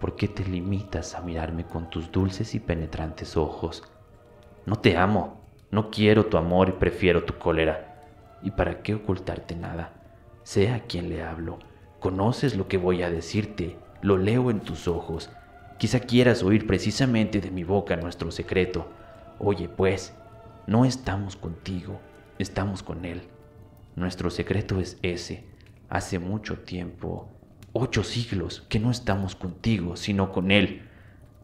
¿Por 0.00 0.16
qué 0.16 0.26
te 0.26 0.44
limitas 0.44 1.14
a 1.14 1.20
mirarme 1.20 1.64
con 1.64 1.90
tus 1.90 2.10
dulces 2.10 2.56
y 2.56 2.58
penetrantes 2.58 3.36
ojos? 3.36 3.84
No 4.66 4.74
te 4.80 4.96
amo, 4.96 5.44
no 5.70 5.92
quiero 5.92 6.26
tu 6.26 6.38
amor 6.38 6.70
y 6.70 6.72
prefiero 6.72 7.22
tu 7.22 7.38
cólera. 7.38 8.02
¿Y 8.42 8.50
para 8.50 8.82
qué 8.82 8.96
ocultarte 8.96 9.54
nada? 9.54 10.00
Sé 10.44 10.68
a 10.70 10.80
quien 10.80 11.08
le 11.08 11.22
hablo. 11.22 11.58
Conoces 12.00 12.54
lo 12.54 12.68
que 12.68 12.76
voy 12.76 13.02
a 13.02 13.10
decirte, 13.10 13.78
lo 14.02 14.18
leo 14.18 14.50
en 14.50 14.60
tus 14.60 14.88
ojos. 14.88 15.30
Quizá 15.78 16.00
quieras 16.00 16.42
oír 16.42 16.66
precisamente 16.66 17.40
de 17.40 17.50
mi 17.50 17.64
boca 17.64 17.96
nuestro 17.96 18.30
secreto. 18.30 18.86
Oye, 19.38 19.70
pues, 19.70 20.14
no 20.66 20.84
estamos 20.84 21.34
contigo, 21.36 21.98
estamos 22.38 22.82
con 22.82 23.06
Él. 23.06 23.22
Nuestro 23.96 24.30
secreto 24.30 24.80
es 24.80 24.98
ese. 25.02 25.44
Hace 25.88 26.18
mucho 26.18 26.58
tiempo 26.58 27.30
ocho 27.72 28.04
siglos 28.04 28.64
que 28.68 28.78
no 28.78 28.90
estamos 28.90 29.34
contigo, 29.34 29.96
sino 29.96 30.30
con 30.30 30.50
Él. 30.50 30.82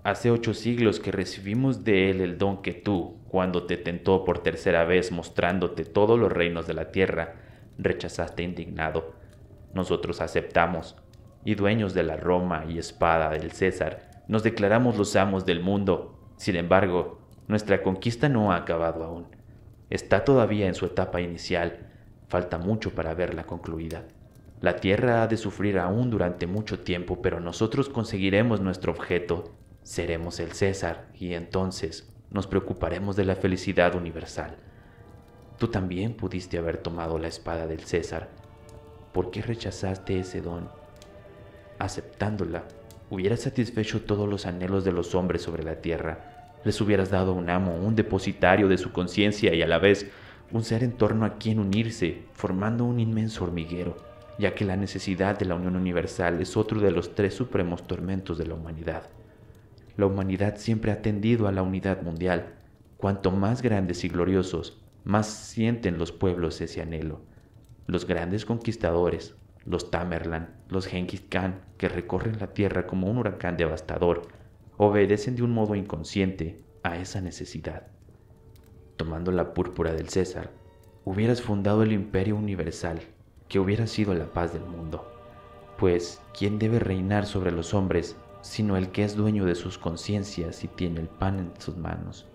Hace 0.04 0.30
ocho 0.30 0.52
siglos 0.52 1.00
que 1.00 1.10
recibimos 1.10 1.84
de 1.84 2.10
Él 2.10 2.20
el 2.20 2.36
don 2.36 2.60
que 2.60 2.72
tú, 2.72 3.16
cuando 3.30 3.64
te 3.64 3.78
tentó 3.78 4.24
por 4.24 4.42
tercera 4.42 4.84
vez 4.84 5.10
mostrándote 5.10 5.86
todos 5.86 6.18
los 6.18 6.30
reinos 6.30 6.66
de 6.66 6.74
la 6.74 6.92
tierra, 6.92 7.49
rechazaste 7.78 8.42
indignado. 8.42 9.14
Nosotros 9.74 10.20
aceptamos, 10.20 10.96
y 11.44 11.54
dueños 11.54 11.94
de 11.94 12.02
la 12.02 12.16
Roma 12.16 12.64
y 12.68 12.78
espada 12.78 13.30
del 13.30 13.52
César, 13.52 14.10
nos 14.28 14.42
declaramos 14.42 14.96
los 14.96 15.16
amos 15.16 15.46
del 15.46 15.60
mundo. 15.60 16.18
Sin 16.36 16.56
embargo, 16.56 17.20
nuestra 17.48 17.82
conquista 17.82 18.28
no 18.28 18.52
ha 18.52 18.56
acabado 18.56 19.04
aún. 19.04 19.26
Está 19.88 20.24
todavía 20.24 20.68
en 20.68 20.74
su 20.74 20.86
etapa 20.86 21.20
inicial. 21.20 21.88
Falta 22.28 22.58
mucho 22.58 22.94
para 22.94 23.14
verla 23.14 23.44
concluida. 23.44 24.04
La 24.60 24.76
tierra 24.76 25.22
ha 25.22 25.26
de 25.26 25.36
sufrir 25.36 25.78
aún 25.78 26.10
durante 26.10 26.46
mucho 26.46 26.80
tiempo, 26.80 27.22
pero 27.22 27.40
nosotros 27.40 27.88
conseguiremos 27.88 28.60
nuestro 28.60 28.92
objeto. 28.92 29.52
Seremos 29.82 30.38
el 30.38 30.52
César 30.52 31.08
y 31.14 31.32
entonces 31.32 32.12
nos 32.30 32.46
preocuparemos 32.46 33.16
de 33.16 33.24
la 33.24 33.34
felicidad 33.34 33.94
universal. 33.94 34.56
Tú 35.60 35.68
también 35.68 36.14
pudiste 36.14 36.58
haber 36.58 36.78
tomado 36.78 37.18
la 37.18 37.28
espada 37.28 37.68
del 37.68 37.80
César. 37.84 38.30
¿Por 39.12 39.30
qué 39.30 39.42
rechazaste 39.42 40.18
ese 40.18 40.40
don? 40.40 40.70
Aceptándola, 41.78 42.64
hubieras 43.10 43.42
satisfecho 43.42 44.00
todos 44.00 44.26
los 44.26 44.46
anhelos 44.46 44.84
de 44.84 44.92
los 44.92 45.14
hombres 45.14 45.42
sobre 45.42 45.62
la 45.62 45.76
tierra. 45.76 46.56
Les 46.64 46.80
hubieras 46.80 47.10
dado 47.10 47.34
un 47.34 47.50
amo, 47.50 47.76
un 47.76 47.94
depositario 47.94 48.68
de 48.68 48.78
su 48.78 48.90
conciencia 48.90 49.54
y 49.54 49.60
a 49.60 49.68
la 49.68 49.78
vez 49.78 50.10
un 50.50 50.64
ser 50.64 50.82
en 50.82 50.92
torno 50.92 51.26
a 51.26 51.36
quien 51.36 51.58
unirse, 51.58 52.22
formando 52.32 52.84
un 52.86 52.98
inmenso 52.98 53.44
hormiguero 53.44 54.10
ya 54.40 54.54
que 54.54 54.64
la 54.64 54.76
necesidad 54.76 55.38
de 55.38 55.44
la 55.44 55.54
unión 55.54 55.76
universal 55.76 56.40
es 56.40 56.56
otro 56.56 56.80
de 56.80 56.90
los 56.90 57.14
tres 57.14 57.34
supremos 57.34 57.86
tormentos 57.86 58.38
de 58.38 58.46
la 58.46 58.54
humanidad. 58.54 59.02
La 59.98 60.06
humanidad 60.06 60.56
siempre 60.56 60.92
ha 60.92 61.02
tendido 61.02 61.46
a 61.46 61.52
la 61.52 61.62
unidad 61.62 62.00
mundial. 62.00 62.54
Cuanto 62.96 63.32
más 63.32 63.60
grandes 63.60 64.02
y 64.02 64.08
gloriosos, 64.08 64.80
más 65.04 65.26
sienten 65.26 65.98
los 65.98 66.12
pueblos 66.12 66.60
ese 66.60 66.82
anhelo. 66.82 67.22
Los 67.86 68.06
grandes 68.06 68.44
conquistadores, 68.44 69.34
los 69.64 69.90
Tamerlan, 69.90 70.54
los 70.68 70.86
Genghis 70.86 71.22
Khan, 71.28 71.60
que 71.78 71.88
recorren 71.88 72.38
la 72.38 72.48
tierra 72.48 72.86
como 72.86 73.08
un 73.08 73.18
huracán 73.18 73.56
devastador, 73.56 74.22
obedecen 74.76 75.36
de 75.36 75.42
un 75.42 75.52
modo 75.52 75.74
inconsciente 75.74 76.58
a 76.82 76.96
esa 76.96 77.20
necesidad. 77.20 77.88
Tomando 78.96 79.32
la 79.32 79.54
púrpura 79.54 79.92
del 79.92 80.08
César, 80.08 80.50
hubieras 81.04 81.42
fundado 81.42 81.82
el 81.82 81.92
imperio 81.92 82.36
universal 82.36 83.00
que 83.48 83.58
hubiera 83.58 83.86
sido 83.86 84.14
la 84.14 84.26
paz 84.26 84.52
del 84.52 84.64
mundo. 84.64 85.06
Pues, 85.78 86.20
¿quién 86.38 86.58
debe 86.58 86.78
reinar 86.78 87.26
sobre 87.26 87.50
los 87.50 87.74
hombres 87.74 88.16
sino 88.42 88.76
el 88.76 88.90
que 88.90 89.04
es 89.04 89.16
dueño 89.16 89.44
de 89.44 89.54
sus 89.54 89.76
conciencias 89.76 90.64
y 90.64 90.68
tiene 90.68 91.00
el 91.00 91.08
pan 91.08 91.38
en 91.38 91.52
sus 91.60 91.76
manos? 91.76 92.26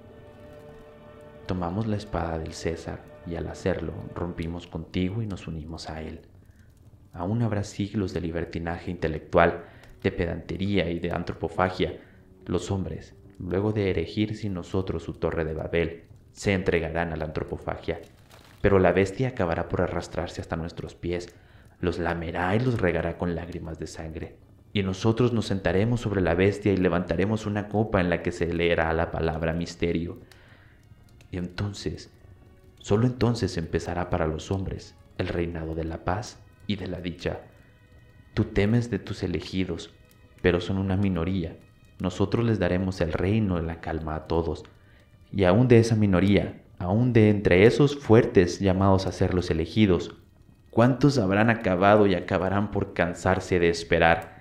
Tomamos 1.45 1.87
la 1.87 1.95
espada 1.95 2.39
del 2.39 2.53
César 2.53 3.03
y 3.27 3.35
al 3.35 3.47
hacerlo 3.47 3.93
rompimos 4.13 4.67
contigo 4.67 5.21
y 5.21 5.27
nos 5.27 5.47
unimos 5.47 5.89
a 5.89 6.01
él. 6.01 6.21
Aún 7.13 7.41
habrá 7.41 7.63
siglos 7.63 8.13
de 8.13 8.21
libertinaje 8.21 8.91
intelectual, 8.91 9.65
de 10.03 10.11
pedantería 10.11 10.89
y 10.89 10.99
de 10.99 11.11
antropofagia. 11.11 11.99
Los 12.45 12.71
hombres, 12.71 13.15
luego 13.39 13.71
de 13.71 13.89
erigir 13.89 14.35
sin 14.35 14.53
nosotros 14.53 15.03
su 15.03 15.13
torre 15.13 15.45
de 15.45 15.53
Babel, 15.53 16.03
se 16.31 16.53
entregarán 16.53 17.13
a 17.13 17.15
la 17.15 17.25
antropofagia 17.25 18.01
pero 18.65 18.79
la 18.79 18.93
bestia 18.93 19.27
acabará 19.27 19.69
por 19.69 19.83
arrastrarse 19.83 20.41
hasta 20.41 20.55
nuestros 20.55 20.95
pies, 20.95 21.31
los 21.81 21.99
lamerá 21.99 22.55
y 22.55 22.59
los 22.59 22.81
regará 22.81 23.15
con 23.15 23.35
lágrimas 23.35 23.77
de 23.77 23.85
sangre. 23.85 24.37
Y 24.73 24.81
nosotros 24.81 25.33
nos 25.33 25.45
sentaremos 25.45 26.01
sobre 26.01 26.19
la 26.19 26.33
bestia 26.33 26.73
y 26.73 26.77
levantaremos 26.77 27.45
una 27.45 27.67
copa 27.67 28.01
en 28.01 28.09
la 28.09 28.23
que 28.23 28.31
se 28.31 28.51
leerá 28.51 28.91
la 28.93 29.11
palabra 29.11 29.53
misterio. 29.53 30.17
Y 31.35 31.37
entonces, 31.37 32.09
solo 32.79 33.07
entonces 33.07 33.57
empezará 33.57 34.09
para 34.09 34.25
los 34.25 34.51
hombres 34.51 34.95
el 35.17 35.27
reinado 35.27 35.75
de 35.75 35.83
la 35.83 36.05
paz 36.05 36.39
y 36.65 36.77
de 36.77 36.87
la 36.87 37.01
dicha. 37.01 37.41
Tú 38.33 38.45
temes 38.45 38.89
de 38.89 38.99
tus 38.99 39.21
elegidos, 39.21 39.93
pero 40.41 40.61
son 40.61 40.77
una 40.77 40.95
minoría. 40.95 41.57
Nosotros 41.99 42.45
les 42.45 42.57
daremos 42.57 43.01
el 43.01 43.11
reino 43.11 43.57
de 43.57 43.63
la 43.63 43.81
calma 43.81 44.15
a 44.15 44.27
todos. 44.27 44.63
Y 45.29 45.43
aún 45.43 45.67
de 45.67 45.79
esa 45.79 45.97
minoría 45.97 46.61
aún 46.79 47.11
de 47.11 47.29
entre 47.29 47.65
esos 47.65 47.97
fuertes 47.97 48.61
llamados 48.61 49.05
a 49.05 49.11
ser 49.11 49.33
los 49.33 49.51
elegidos, 49.51 50.15
¿Cuántos 50.69 51.17
habrán 51.17 51.49
acabado 51.49 52.07
y 52.07 52.15
acabarán 52.15 52.71
por 52.71 52.93
cansarse 52.93 53.59
de 53.59 53.67
esperar? 53.67 54.34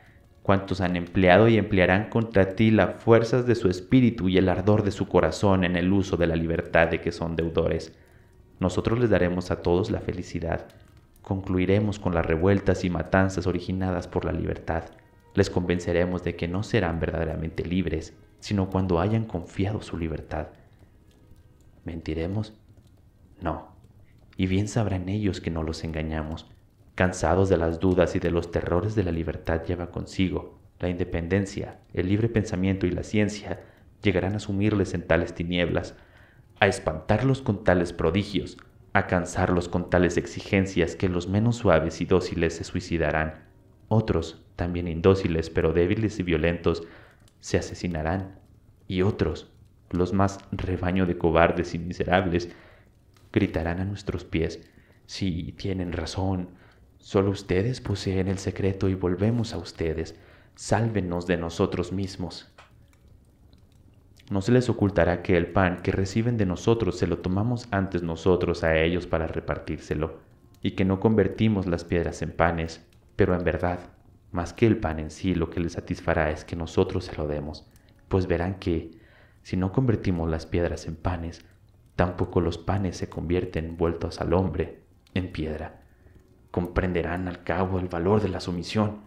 ¿Cuántos 0.45 0.81
han 0.81 0.95
empleado 0.95 1.49
y 1.49 1.59
emplearán 1.59 2.09
contra 2.09 2.55
ti 2.55 2.71
las 2.71 3.03
fuerzas 3.03 3.47
de 3.47 3.57
su 3.57 3.69
espíritu 3.69 4.29
y 4.29 4.39
el 4.39 4.49
ardor 4.49 4.85
de 4.85 4.93
su 4.93 5.09
corazón 5.09 5.65
en 5.65 5.75
el 5.75 5.93
uso 5.93 6.17
de 6.17 6.29
la 6.29 6.37
libertad 6.37 6.87
de 6.87 7.01
que 7.01 7.11
son 7.11 7.35
deudores? 7.35 7.93
Nosotros 8.61 9.01
les 9.01 9.11
daremos 9.11 9.51
a 9.51 9.61
todos 9.63 9.91
la 9.91 9.99
felicidad. 9.99 10.69
Concluiremos 11.23 11.99
con 11.99 12.15
las 12.15 12.25
revueltas 12.25 12.85
y 12.85 12.91
matanzas 12.91 13.49
originadas 13.49 14.07
por 14.07 14.25
la 14.25 14.33
libertad. 14.33 14.85
Les 15.35 15.51
convenceremos 15.51 16.23
de 16.23 16.37
que 16.37 16.47
no 16.47 16.63
serán 16.63 17.01
verdaderamente 17.01 17.65
libres, 17.65 18.15
sino 18.39 18.71
cuando 18.71 19.01
hayan 19.01 19.25
confiado 19.25 19.83
su 19.83 19.97
libertad. 19.97 20.47
¿Mentiremos? 21.85 22.53
No 23.41 23.75
y 24.37 24.47
bien 24.47 24.69
sabrán 24.69 25.09
ellos 25.09 25.41
que 25.41 25.51
no 25.51 25.63
los 25.63 25.85
engañamos. 25.85 26.47
Cansados 26.95 27.49
de 27.49 27.57
las 27.57 27.81
dudas 27.81 28.15
y 28.15 28.21
de 28.21 28.31
los 28.31 28.53
terrores 28.53 28.95
de 28.95 29.03
la 29.03 29.11
libertad 29.11 29.65
lleva 29.65 29.91
consigo, 29.91 30.61
la 30.79 30.89
independencia, 30.89 31.81
el 31.93 32.09
libre 32.09 32.29
pensamiento 32.29 32.87
y 32.87 32.91
la 32.91 33.03
ciencia 33.03 33.61
llegarán 34.03 34.37
a 34.37 34.39
sumirles 34.39 34.95
en 34.95 35.07
tales 35.07 35.35
tinieblas, 35.35 35.97
a 36.61 36.69
espantarlos 36.69 37.43
con 37.43 37.65
tales 37.65 37.93
prodigios, 37.93 38.59
a 38.93 39.09
cansarlos 39.09 39.69
con 39.69 39.91
tales 39.91 40.17
exigencias 40.17 40.95
que 40.95 41.09
los 41.09 41.29
menos 41.29 41.57
suaves 41.57 42.01
y 42.01 42.05
dóciles 42.05 42.55
se 42.55 42.65
suicidarán. 42.65 43.43
Otros, 43.89 44.45
también 44.55 44.87
indóciles 44.87 45.51
pero 45.51 45.73
débiles 45.73 46.21
y 46.21 46.23
violentos, 46.23 46.87
se 47.41 47.59
asesinarán. 47.59 48.39
Y 48.87 49.03
otros, 49.03 49.51
los 49.91 50.13
más 50.13 50.39
rebaño 50.53 51.07
de 51.07 51.19
cobardes 51.19 51.75
y 51.75 51.79
miserables, 51.79 52.51
gritarán 53.33 53.81
a 53.81 53.85
nuestros 53.85 54.25
pies, 54.25 54.61
si 55.07 55.53
tienen 55.53 55.93
razón, 55.93 56.51
solo 57.05 57.31
ustedes 57.31 57.83
poseen 57.83 58.29
el 58.29 58.39
secreto 58.39 58.89
y 58.89 58.95
volvemos 58.95 59.53
a 59.53 59.59
ustedes, 59.59 60.19
sálvenos 60.55 61.27
de 61.27 61.37
nosotros 61.37 61.93
mismos. 61.93 62.51
No 64.31 64.41
se 64.41 64.53
les 64.53 64.71
ocultará 64.71 65.21
que 65.21 65.37
el 65.37 65.49
pan 65.49 65.83
que 65.83 65.93
reciben 65.93 66.39
de 66.39 66.47
nosotros 66.47 66.99
se 66.99 67.07
lo 67.07 67.19
tomamos 67.19 67.69
antes 67.71 68.03
nosotros 68.03 68.65
a 68.65 68.79
ellos 68.79 69.07
para 69.07 69.27
repartírselo, 69.27 70.21
y 70.63 70.71
que 70.71 70.87
no 70.87 70.99
convertimos 70.99 71.67
las 71.67 71.85
piedras 71.85 72.23
en 72.23 72.33
panes, 72.33 72.83
pero 73.17 73.35
en 73.35 73.45
verdad, 73.45 73.81
más 74.33 74.55
que 74.55 74.67
el 74.67 74.79
pan 74.79 74.99
en 74.99 75.11
sí, 75.11 75.35
lo 75.35 75.51
que 75.51 75.61
les 75.61 75.73
satisfará 75.73 76.31
es 76.31 76.47
que 76.47 76.57
nosotros 76.57 77.05
se 77.05 77.17
lo 77.17 77.29
demos, 77.29 77.71
pues 78.09 78.27
verán 78.27 78.55
que, 78.59 78.93
si 79.43 79.59
no 79.59 79.73
convertimos 79.73 80.31
las 80.31 80.47
piedras 80.47 80.87
en 80.87 80.97
panes, 80.97 81.45
Tampoco 81.97 82.41
los 82.41 82.59
panes 82.59 82.97
se 82.97 83.09
convierten 83.09 83.77
vueltos 83.77 84.21
al 84.21 84.33
hombre 84.33 84.81
en 85.15 85.31
piedra. 85.31 85.84
Comprenderán 86.55 87.27
al 87.27 87.43
cabo 87.43 87.81
el 87.81 87.89
valor 87.89 88.23
de 88.23 88.29
la 88.29 88.39
sumisión 88.39 89.01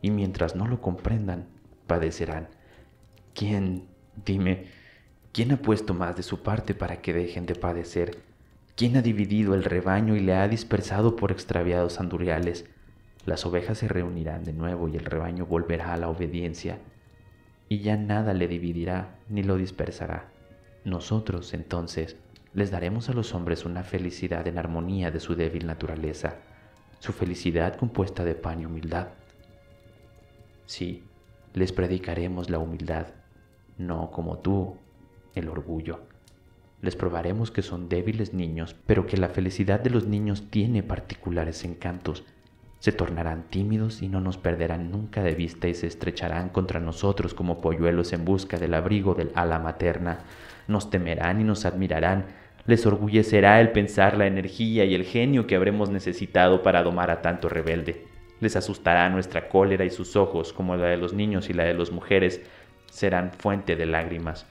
y 0.00 0.10
mientras 0.10 0.56
no 0.56 0.66
lo 0.66 0.80
comprendan, 0.80 1.46
padecerán. 1.86 2.48
¿Quién, 3.34 3.86
dime, 4.24 4.68
quién 5.30 5.52
ha 5.52 5.58
puesto 5.58 5.92
más 5.92 6.16
de 6.16 6.22
su 6.22 6.42
parte 6.42 6.72
para 6.74 7.02
que 7.02 7.12
dejen 7.12 7.44
de 7.44 7.54
padecer? 7.54 8.16
¿Quién 8.76 8.96
ha 8.96 9.02
dividido 9.02 9.54
el 9.54 9.64
rebaño 9.64 10.16
y 10.16 10.20
le 10.20 10.36
ha 10.36 10.48
dispersado 10.48 11.16
por 11.16 11.32
extraviados 11.32 12.00
anduriales? 12.00 12.64
Las 13.26 13.44
ovejas 13.44 13.76
se 13.76 13.88
reunirán 13.88 14.44
de 14.44 14.54
nuevo 14.54 14.88
y 14.88 14.96
el 14.96 15.04
rebaño 15.04 15.44
volverá 15.44 15.92
a 15.92 15.98
la 15.98 16.08
obediencia, 16.08 16.78
y 17.68 17.80
ya 17.80 17.98
nada 17.98 18.32
le 18.32 18.48
dividirá 18.48 19.18
ni 19.28 19.42
lo 19.42 19.58
dispersará. 19.58 20.30
Nosotros, 20.86 21.52
entonces, 21.52 22.16
les 22.54 22.70
daremos 22.70 23.10
a 23.10 23.12
los 23.12 23.34
hombres 23.34 23.66
una 23.66 23.82
felicidad 23.82 24.48
en 24.48 24.56
armonía 24.56 25.10
de 25.10 25.20
su 25.20 25.34
débil 25.34 25.66
naturaleza, 25.66 26.36
su 26.98 27.12
felicidad 27.12 27.76
compuesta 27.76 28.24
de 28.24 28.34
pan 28.34 28.60
y 28.60 28.66
humildad. 28.66 29.08
Sí, 30.66 31.04
les 31.54 31.72
predicaremos 31.72 32.50
la 32.50 32.58
humildad, 32.58 33.06
no 33.78 34.10
como 34.10 34.38
tú, 34.38 34.76
el 35.34 35.48
orgullo. 35.48 36.00
Les 36.82 36.96
probaremos 36.96 37.50
que 37.50 37.62
son 37.62 37.88
débiles 37.88 38.34
niños, 38.34 38.76
pero 38.86 39.06
que 39.06 39.16
la 39.16 39.28
felicidad 39.28 39.80
de 39.80 39.90
los 39.90 40.06
niños 40.06 40.50
tiene 40.50 40.82
particulares 40.82 41.64
encantos. 41.64 42.24
Se 42.78 42.92
tornarán 42.92 43.44
tímidos 43.48 44.02
y 44.02 44.08
no 44.08 44.20
nos 44.20 44.36
perderán 44.36 44.90
nunca 44.90 45.22
de 45.22 45.34
vista 45.34 45.68
y 45.68 45.74
se 45.74 45.86
estrecharán 45.86 46.50
contra 46.50 46.78
nosotros 46.78 47.32
como 47.32 47.60
polluelos 47.60 48.12
en 48.12 48.24
busca 48.24 48.58
del 48.58 48.74
abrigo 48.74 49.14
del 49.14 49.32
ala 49.34 49.58
materna. 49.58 50.20
Nos 50.68 50.90
temerán 50.90 51.40
y 51.40 51.44
nos 51.44 51.64
admirarán, 51.64 52.26
les 52.66 52.84
orgullecerá 52.84 53.60
el 53.60 53.70
pensar 53.70 54.16
la 54.16 54.26
energía 54.26 54.84
y 54.84 54.94
el 54.94 55.04
genio 55.04 55.46
que 55.46 55.54
habremos 55.54 55.88
necesitado 55.88 56.62
para 56.62 56.82
domar 56.82 57.10
a 57.10 57.22
tanto 57.22 57.48
rebelde. 57.48 58.04
Les 58.40 58.56
asustará 58.56 59.08
nuestra 59.08 59.48
cólera 59.48 59.84
y 59.84 59.90
sus 59.90 60.16
ojos, 60.16 60.52
como 60.52 60.76
la 60.76 60.88
de 60.88 60.96
los 60.96 61.12
niños 61.12 61.48
y 61.48 61.52
la 61.52 61.64
de 61.64 61.74
las 61.74 61.92
mujeres, 61.92 62.40
serán 62.90 63.32
fuente 63.32 63.76
de 63.76 63.86
lágrimas. 63.86 64.46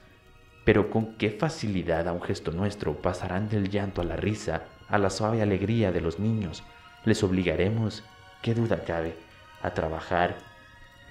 Pero 0.64 0.90
con 0.90 1.16
qué 1.16 1.30
facilidad 1.30 2.08
a 2.08 2.12
un 2.12 2.22
gesto 2.22 2.52
nuestro 2.52 2.96
pasarán 2.96 3.48
del 3.48 3.68
llanto 3.68 4.00
a 4.00 4.04
la 4.04 4.16
risa, 4.16 4.64
a 4.88 4.98
la 4.98 5.10
suave 5.10 5.42
alegría 5.42 5.92
de 5.92 6.00
los 6.00 6.18
niños. 6.18 6.64
Les 7.04 7.22
obligaremos, 7.22 8.02
qué 8.42 8.54
duda 8.54 8.82
cabe, 8.84 9.14
a 9.62 9.74
trabajar. 9.74 10.36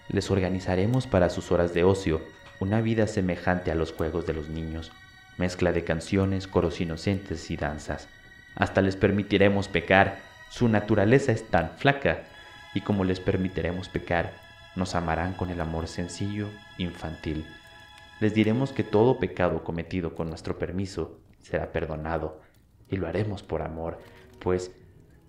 Les 0.10 0.30
organizaremos 0.32 1.06
para 1.06 1.30
sus 1.30 1.52
horas 1.52 1.74
de 1.74 1.84
ocio 1.84 2.22
una 2.60 2.82
vida 2.82 3.06
semejante 3.06 3.72
a 3.72 3.76
los 3.76 3.94
juegos 3.94 4.26
de 4.26 4.34
los 4.34 4.50
niños 4.50 4.92
mezcla 5.38 5.72
de 5.72 5.84
canciones, 5.84 6.48
coros 6.48 6.82
inocentes 6.82 7.52
y 7.52 7.58
danzas. 7.58 8.08
Hasta 8.56 8.82
les 8.82 8.96
permitiremos 8.96 9.68
pecar, 9.68 10.20
su 10.50 10.70
naturaleza 10.70 11.32
es 11.32 11.48
tan 11.50 11.72
flaca, 11.78 12.24
y 12.74 12.82
como 12.82 13.04
les 13.04 13.20
permitiremos 13.20 13.90
pecar, 13.90 14.34
nos 14.76 14.96
amarán 14.96 15.34
con 15.34 15.50
el 15.50 15.62
amor 15.62 15.88
sencillo, 15.88 16.50
infantil. 16.78 17.46
Les 18.20 18.34
diremos 18.34 18.72
que 18.72 18.84
todo 18.84 19.20
pecado 19.20 19.64
cometido 19.64 20.16
con 20.16 20.30
nuestro 20.30 20.58
permiso 20.58 21.20
será 21.42 21.72
perdonado, 21.72 22.42
y 22.90 22.98
lo 22.98 23.08
haremos 23.08 23.44
por 23.44 23.62
amor, 23.62 24.00
pues 24.40 24.72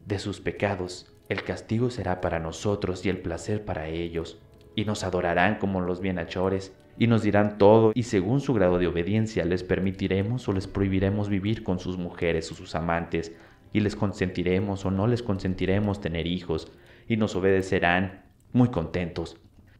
de 0.04 0.18
sus 0.18 0.40
pecados 0.40 1.12
el 1.28 1.42
castigo 1.42 1.90
será 1.90 2.20
para 2.20 2.38
nosotros 2.38 3.04
y 3.04 3.08
el 3.08 3.18
placer 3.18 3.64
para 3.64 3.88
ellos, 3.88 4.38
y 4.76 4.84
nos 4.84 5.02
adorarán 5.02 5.58
como 5.58 5.80
los 5.80 6.00
bienhechores 6.00 6.72
y 6.98 7.06
nos 7.06 7.22
dirán 7.22 7.58
todo 7.58 7.92
y 7.94 8.04
según 8.04 8.40
su 8.40 8.54
grado 8.54 8.78
de 8.78 8.86
obediencia 8.86 9.44
les 9.44 9.62
permitiremos 9.62 10.48
o 10.48 10.52
les 10.52 10.66
prohibiremos 10.66 11.28
vivir 11.28 11.62
con 11.62 11.78
sus 11.78 11.98
mujeres 11.98 12.50
o 12.50 12.54
sus 12.54 12.74
amantes 12.74 13.32
y 13.72 13.80
les 13.80 13.96
consentiremos 13.96 14.84
o 14.86 14.90
no 14.90 15.06
les 15.06 15.22
consentiremos 15.22 16.00
tener 16.00 16.26
hijos 16.26 16.72
y 17.08 17.16
nos 17.16 17.36
obedecerán 17.36 18.24
muy 18.52 18.68
contentos. 18.68 19.36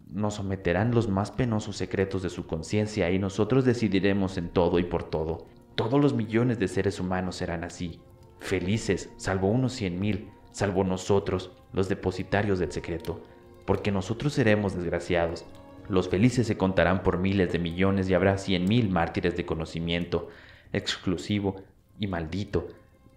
Nos 0.09 0.35
someterán 0.35 0.95
los 0.95 1.09
más 1.09 1.31
penosos 1.31 1.77
secretos 1.77 2.23
de 2.23 2.31
su 2.31 2.47
conciencia 2.47 3.11
y 3.11 3.19
nosotros 3.19 3.65
decidiremos 3.65 4.37
en 4.37 4.51
todo 4.51 4.79
y 4.79 4.85
por 4.85 5.03
todo. 5.05 5.47
Todos 5.75 6.01
los 6.01 6.15
millones 6.15 6.59
de 6.59 6.69
seres 6.69 7.01
humanos 7.01 7.37
serán 7.37 7.65
así, 7.65 8.01
felices, 8.39 9.11
salvo 9.17 9.49
unos 9.49 9.73
cien 9.73 9.99
mil, 9.99 10.29
salvo 10.53 10.85
nosotros, 10.85 11.53
los 11.73 11.89
depositarios 11.89 12.59
del 12.59 12.73
secreto, 12.73 13.23
porque 13.65 13.91
nosotros 13.91 14.33
seremos 14.33 14.75
desgraciados 14.75 15.45
los 15.89 16.09
felices 16.09 16.47
se 16.47 16.57
contarán 16.57 17.03
por 17.03 17.19
miles 17.19 17.53
de 17.53 17.59
millones 17.59 18.09
y 18.09 18.15
habrá 18.15 18.39
cien 18.39 18.65
mil 18.65 18.91
mártires 18.91 19.37
de 19.37 19.47
conocimiento, 19.47 20.29
exclusivo 20.73 21.57
y 21.99 22.07
maldito, 22.07 22.69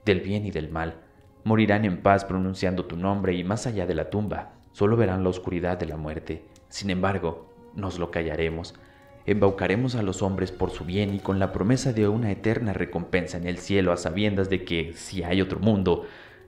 del 0.06 0.22
bien 0.22 0.46
y 0.46 0.52
del 0.52 0.70
mal. 0.70 0.96
Morirán 1.44 1.86
en 1.86 2.02
paz 2.02 2.26
pronunciando 2.26 2.86
tu 2.86 2.96
nombre 2.96 3.34
y 3.34 3.44
más 3.44 3.68
allá 3.68 3.86
de 3.86 3.96
la 3.96 4.10
tumba, 4.10 4.54
solo 4.72 4.98
verán 4.98 5.24
la 5.24 5.30
oscuridad 5.30 5.78
de 5.78 5.88
la 5.88 5.98
muerte. 5.98 6.46
Sin 6.70 6.90
embargo, 6.90 7.54
nos 7.76 7.98
lo 7.98 8.12
callaremos. 8.12 8.76
Embaucaremos 9.26 9.96
a 9.96 10.04
los 10.04 10.22
hombres 10.22 10.52
por 10.52 10.72
su 10.72 10.86
bien 10.86 11.14
y 11.14 11.20
con 11.20 11.40
la 11.40 11.52
promesa 11.52 11.94
de 11.94 12.08
una 12.08 12.32
eterna 12.32 12.74
recompensa 12.74 13.38
en 13.38 13.48
el 13.48 13.58
cielo 13.58 13.92
a 13.92 13.98
sabiendas 13.98 14.50
de 14.50 14.64
que, 14.64 14.94
si 14.94 15.24
hay 15.24 15.42
otro 15.42 15.60
mundo, 15.60 16.06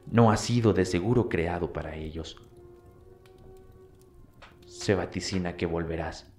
no 0.09 0.31
ha 0.31 0.37
sido 0.37 0.73
de 0.73 0.85
seguro 0.85 1.29
creado 1.29 1.73
para 1.73 1.95
ellos 1.95 2.37
se 4.81 4.95
vaticina 4.95 5.55
que 5.57 5.67
volverás, 5.67 6.31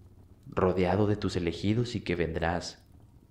rodeado 0.46 1.06
de 1.06 1.16
tus 1.16 1.36
elegidos 1.36 1.94
y 1.94 2.00
que 2.00 2.16
vendrás. 2.16 2.84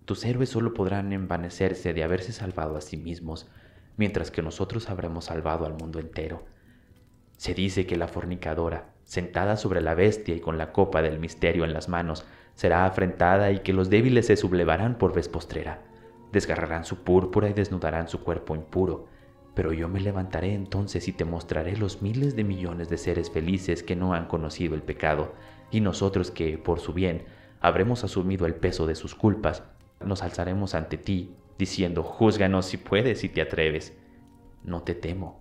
Tus 0.06 0.24
héroes 0.24 0.50
solo 0.50 0.74
podrán 0.74 1.12
envanecerse 1.12 1.94
de 1.94 2.04
haberse 2.04 2.32
salvado 2.32 2.78
a 2.78 2.82
sí 2.82 2.96
mismos, 2.96 3.50
mientras 3.98 4.32
que 4.32 4.42
nosotros 4.42 4.90
habremos 4.90 5.26
salvado 5.26 5.66
al 5.66 5.74
mundo 5.74 6.00
entero. 6.00 6.46
Se 7.36 7.54
dice 7.54 7.86
que 7.86 7.98
la 7.98 8.08
fornicadora, 8.08 8.94
sentada 9.04 9.58
sobre 9.58 9.82
la 9.82 9.96
bestia 9.96 10.34
y 10.34 10.40
con 10.40 10.58
la 10.58 10.72
copa 10.72 11.02
del 11.02 11.20
misterio 11.20 11.66
en 11.66 11.74
las 11.74 11.90
manos, 11.90 12.26
será 12.56 12.86
afrentada 12.86 13.52
y 13.52 13.60
que 13.60 13.74
los 13.74 13.90
débiles 13.90 14.28
se 14.28 14.38
sublevarán 14.38 14.98
por 14.98 15.14
vez 15.14 15.28
postrera, 15.28 15.82
desgarrarán 16.32 16.86
su 16.86 17.04
púrpura 17.04 17.50
y 17.50 17.54
desnudarán 17.54 18.08
su 18.08 18.24
cuerpo 18.24 18.56
impuro, 18.56 19.08
pero 19.54 19.74
yo 19.74 19.88
me 19.88 20.00
levantaré 20.00 20.54
entonces 20.54 21.08
y 21.08 21.12
te 21.12 21.26
mostraré 21.26 21.76
los 21.76 22.02
miles 22.02 22.36
de 22.36 22.44
millones 22.44 22.90
de 22.90 22.98
seres 22.98 23.30
felices 23.30 23.84
que 23.84 23.96
no 23.96 24.14
han 24.14 24.28
conocido 24.28 24.76
el 24.76 24.84
pecado, 24.84 25.34
y 25.72 25.82
nosotros 25.82 26.32
que, 26.32 26.58
por 26.58 26.80
su 26.80 26.94
bien, 26.94 27.26
habremos 27.60 28.04
asumido 28.04 28.46
el 28.46 28.56
peso 28.56 28.88
de 28.88 28.96
sus 28.96 29.16
culpas, 29.16 29.64
nos 30.06 30.24
alzaremos 30.24 30.74
ante 30.76 30.98
ti, 30.98 31.36
diciendo, 31.58 32.04
júzganos 32.04 32.66
si 32.66 32.78
puedes 32.78 33.24
y 33.24 33.30
te 33.30 33.42
atreves. 33.42 33.98
No 34.64 34.84
te 34.84 34.96
temo, 34.96 35.40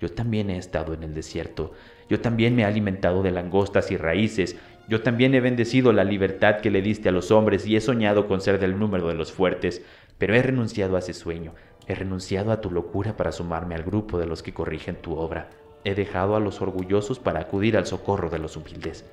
Yo 0.00 0.12
también 0.12 0.50
he 0.50 0.58
estado 0.58 0.92
en 0.92 1.02
el 1.02 1.14
desierto. 1.14 1.72
Yo 2.10 2.20
también 2.20 2.54
me 2.54 2.62
he 2.62 2.64
alimentado 2.66 3.22
de 3.22 3.30
langostas 3.30 3.90
y 3.90 3.96
raíces. 3.96 4.56
Yo 4.88 5.00
también 5.02 5.34
he 5.34 5.40
bendecido 5.40 5.92
la 5.92 6.04
libertad 6.04 6.60
que 6.60 6.70
le 6.70 6.82
diste 6.82 7.08
a 7.08 7.12
los 7.12 7.30
hombres 7.30 7.66
y 7.66 7.76
he 7.76 7.80
soñado 7.80 8.26
con 8.26 8.42
ser 8.42 8.58
del 8.58 8.78
número 8.78 9.08
de 9.08 9.14
los 9.14 9.32
fuertes. 9.32 9.82
Pero 10.18 10.34
he 10.34 10.42
renunciado 10.42 10.96
a 10.96 10.98
ese 10.98 11.14
sueño. 11.14 11.54
He 11.86 11.94
renunciado 11.94 12.50
a 12.52 12.60
tu 12.60 12.70
locura 12.70 13.16
para 13.16 13.32
sumarme 13.32 13.74
al 13.74 13.82
grupo 13.82 14.18
de 14.18 14.26
los 14.26 14.42
que 14.42 14.54
corrigen 14.54 14.96
tu 14.96 15.16
obra. 15.16 15.50
He 15.84 15.94
dejado 15.94 16.34
a 16.34 16.40
los 16.40 16.62
orgullosos 16.62 17.18
para 17.18 17.40
acudir 17.40 17.76
al 17.76 17.86
socorro 17.86 18.30
de 18.30 18.38
los 18.38 18.56
humildes. 18.56 19.04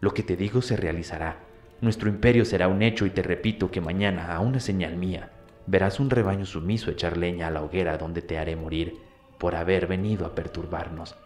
Lo 0.00 0.12
que 0.12 0.22
te 0.22 0.36
digo 0.36 0.60
se 0.60 0.76
realizará. 0.76 1.38
Nuestro 1.80 2.08
imperio 2.08 2.44
será 2.44 2.68
un 2.68 2.82
hecho 2.82 3.06
y 3.06 3.10
te 3.10 3.22
repito 3.22 3.70
que 3.70 3.80
mañana, 3.80 4.34
a 4.34 4.40
una 4.40 4.58
señal 4.58 4.96
mía, 4.96 5.30
verás 5.66 6.00
un 6.00 6.10
rebaño 6.10 6.46
sumiso 6.46 6.90
echar 6.90 7.16
leña 7.16 7.46
a 7.46 7.50
la 7.50 7.62
hoguera 7.62 7.96
donde 7.96 8.22
te 8.22 8.38
haré 8.38 8.56
morir 8.56 8.98
por 9.38 9.54
haber 9.54 9.86
venido 9.86 10.26
a 10.26 10.34
perturbarnos. 10.34 11.16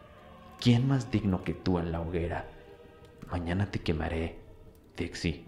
¿Quién 0.61 0.87
más 0.87 1.11
digno 1.11 1.45
que 1.45 1.55
tú 1.55 1.79
en 1.79 1.93
la 1.93 2.01
hoguera? 2.01 2.47
Mañana 3.31 3.71
te 3.71 3.79
quemaré, 3.79 4.39
Dixie. 4.97 5.45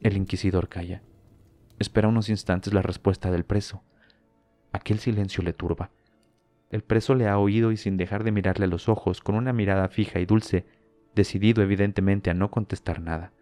El 0.00 0.16
inquisidor 0.16 0.68
calla. 0.68 1.02
Espera 1.82 2.06
unos 2.06 2.28
instantes 2.28 2.72
la 2.72 2.80
respuesta 2.80 3.32
del 3.32 3.44
preso. 3.44 3.82
Aquel 4.70 5.00
silencio 5.00 5.42
le 5.42 5.52
turba. 5.52 5.90
El 6.70 6.84
preso 6.84 7.16
le 7.16 7.26
ha 7.26 7.40
oído 7.40 7.72
y 7.72 7.76
sin 7.76 7.96
dejar 7.96 8.22
de 8.22 8.30
mirarle 8.30 8.66
a 8.66 8.68
los 8.68 8.88
ojos, 8.88 9.20
con 9.20 9.34
una 9.34 9.52
mirada 9.52 9.88
fija 9.88 10.20
y 10.20 10.24
dulce, 10.24 10.64
decidido 11.16 11.60
evidentemente 11.60 12.30
a 12.30 12.34
no 12.34 12.52
contestar 12.52 13.00
nada. 13.00 13.32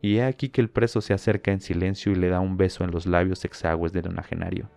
Y 0.00 0.16
he 0.16 0.24
aquí 0.24 0.48
que 0.48 0.62
el 0.62 0.70
preso 0.70 1.02
se 1.02 1.12
acerca 1.12 1.52
en 1.52 1.60
silencio 1.60 2.12
y 2.12 2.14
le 2.14 2.30
da 2.30 2.40
un 2.40 2.56
beso 2.56 2.82
en 2.82 2.92
los 2.92 3.04
labios 3.04 3.44
exagües 3.44 3.92
del 3.92 4.08
onagenario. 4.08 4.70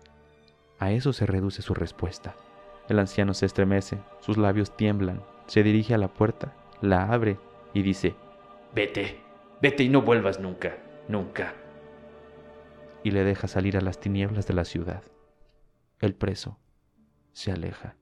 A 0.78 0.92
eso 0.92 1.14
se 1.14 1.24
reduce 1.24 1.62
su 1.62 1.72
respuesta. 1.72 2.36
El 2.90 2.98
anciano 2.98 3.32
se 3.32 3.46
estremece, 3.46 3.96
sus 4.20 4.36
labios 4.36 4.76
tiemblan, 4.76 5.22
se 5.46 5.62
dirige 5.62 5.94
a 5.94 5.98
la 5.98 6.12
puerta, 6.12 6.52
la 6.82 7.10
abre 7.10 7.38
y 7.72 7.80
dice, 7.80 8.14
Vete, 8.74 9.20
vete 9.62 9.84
y 9.84 9.88
no 9.88 10.02
vuelvas 10.02 10.38
nunca, 10.38 10.76
nunca. 11.08 11.54
Y 13.06 13.12
le 13.12 13.22
deja 13.22 13.46
salir 13.46 13.76
a 13.76 13.80
las 13.80 14.00
tinieblas 14.00 14.48
de 14.48 14.54
la 14.54 14.64
ciudad. 14.64 15.04
El 16.00 16.16
preso 16.16 16.58
se 17.32 17.52
aleja. 17.52 17.94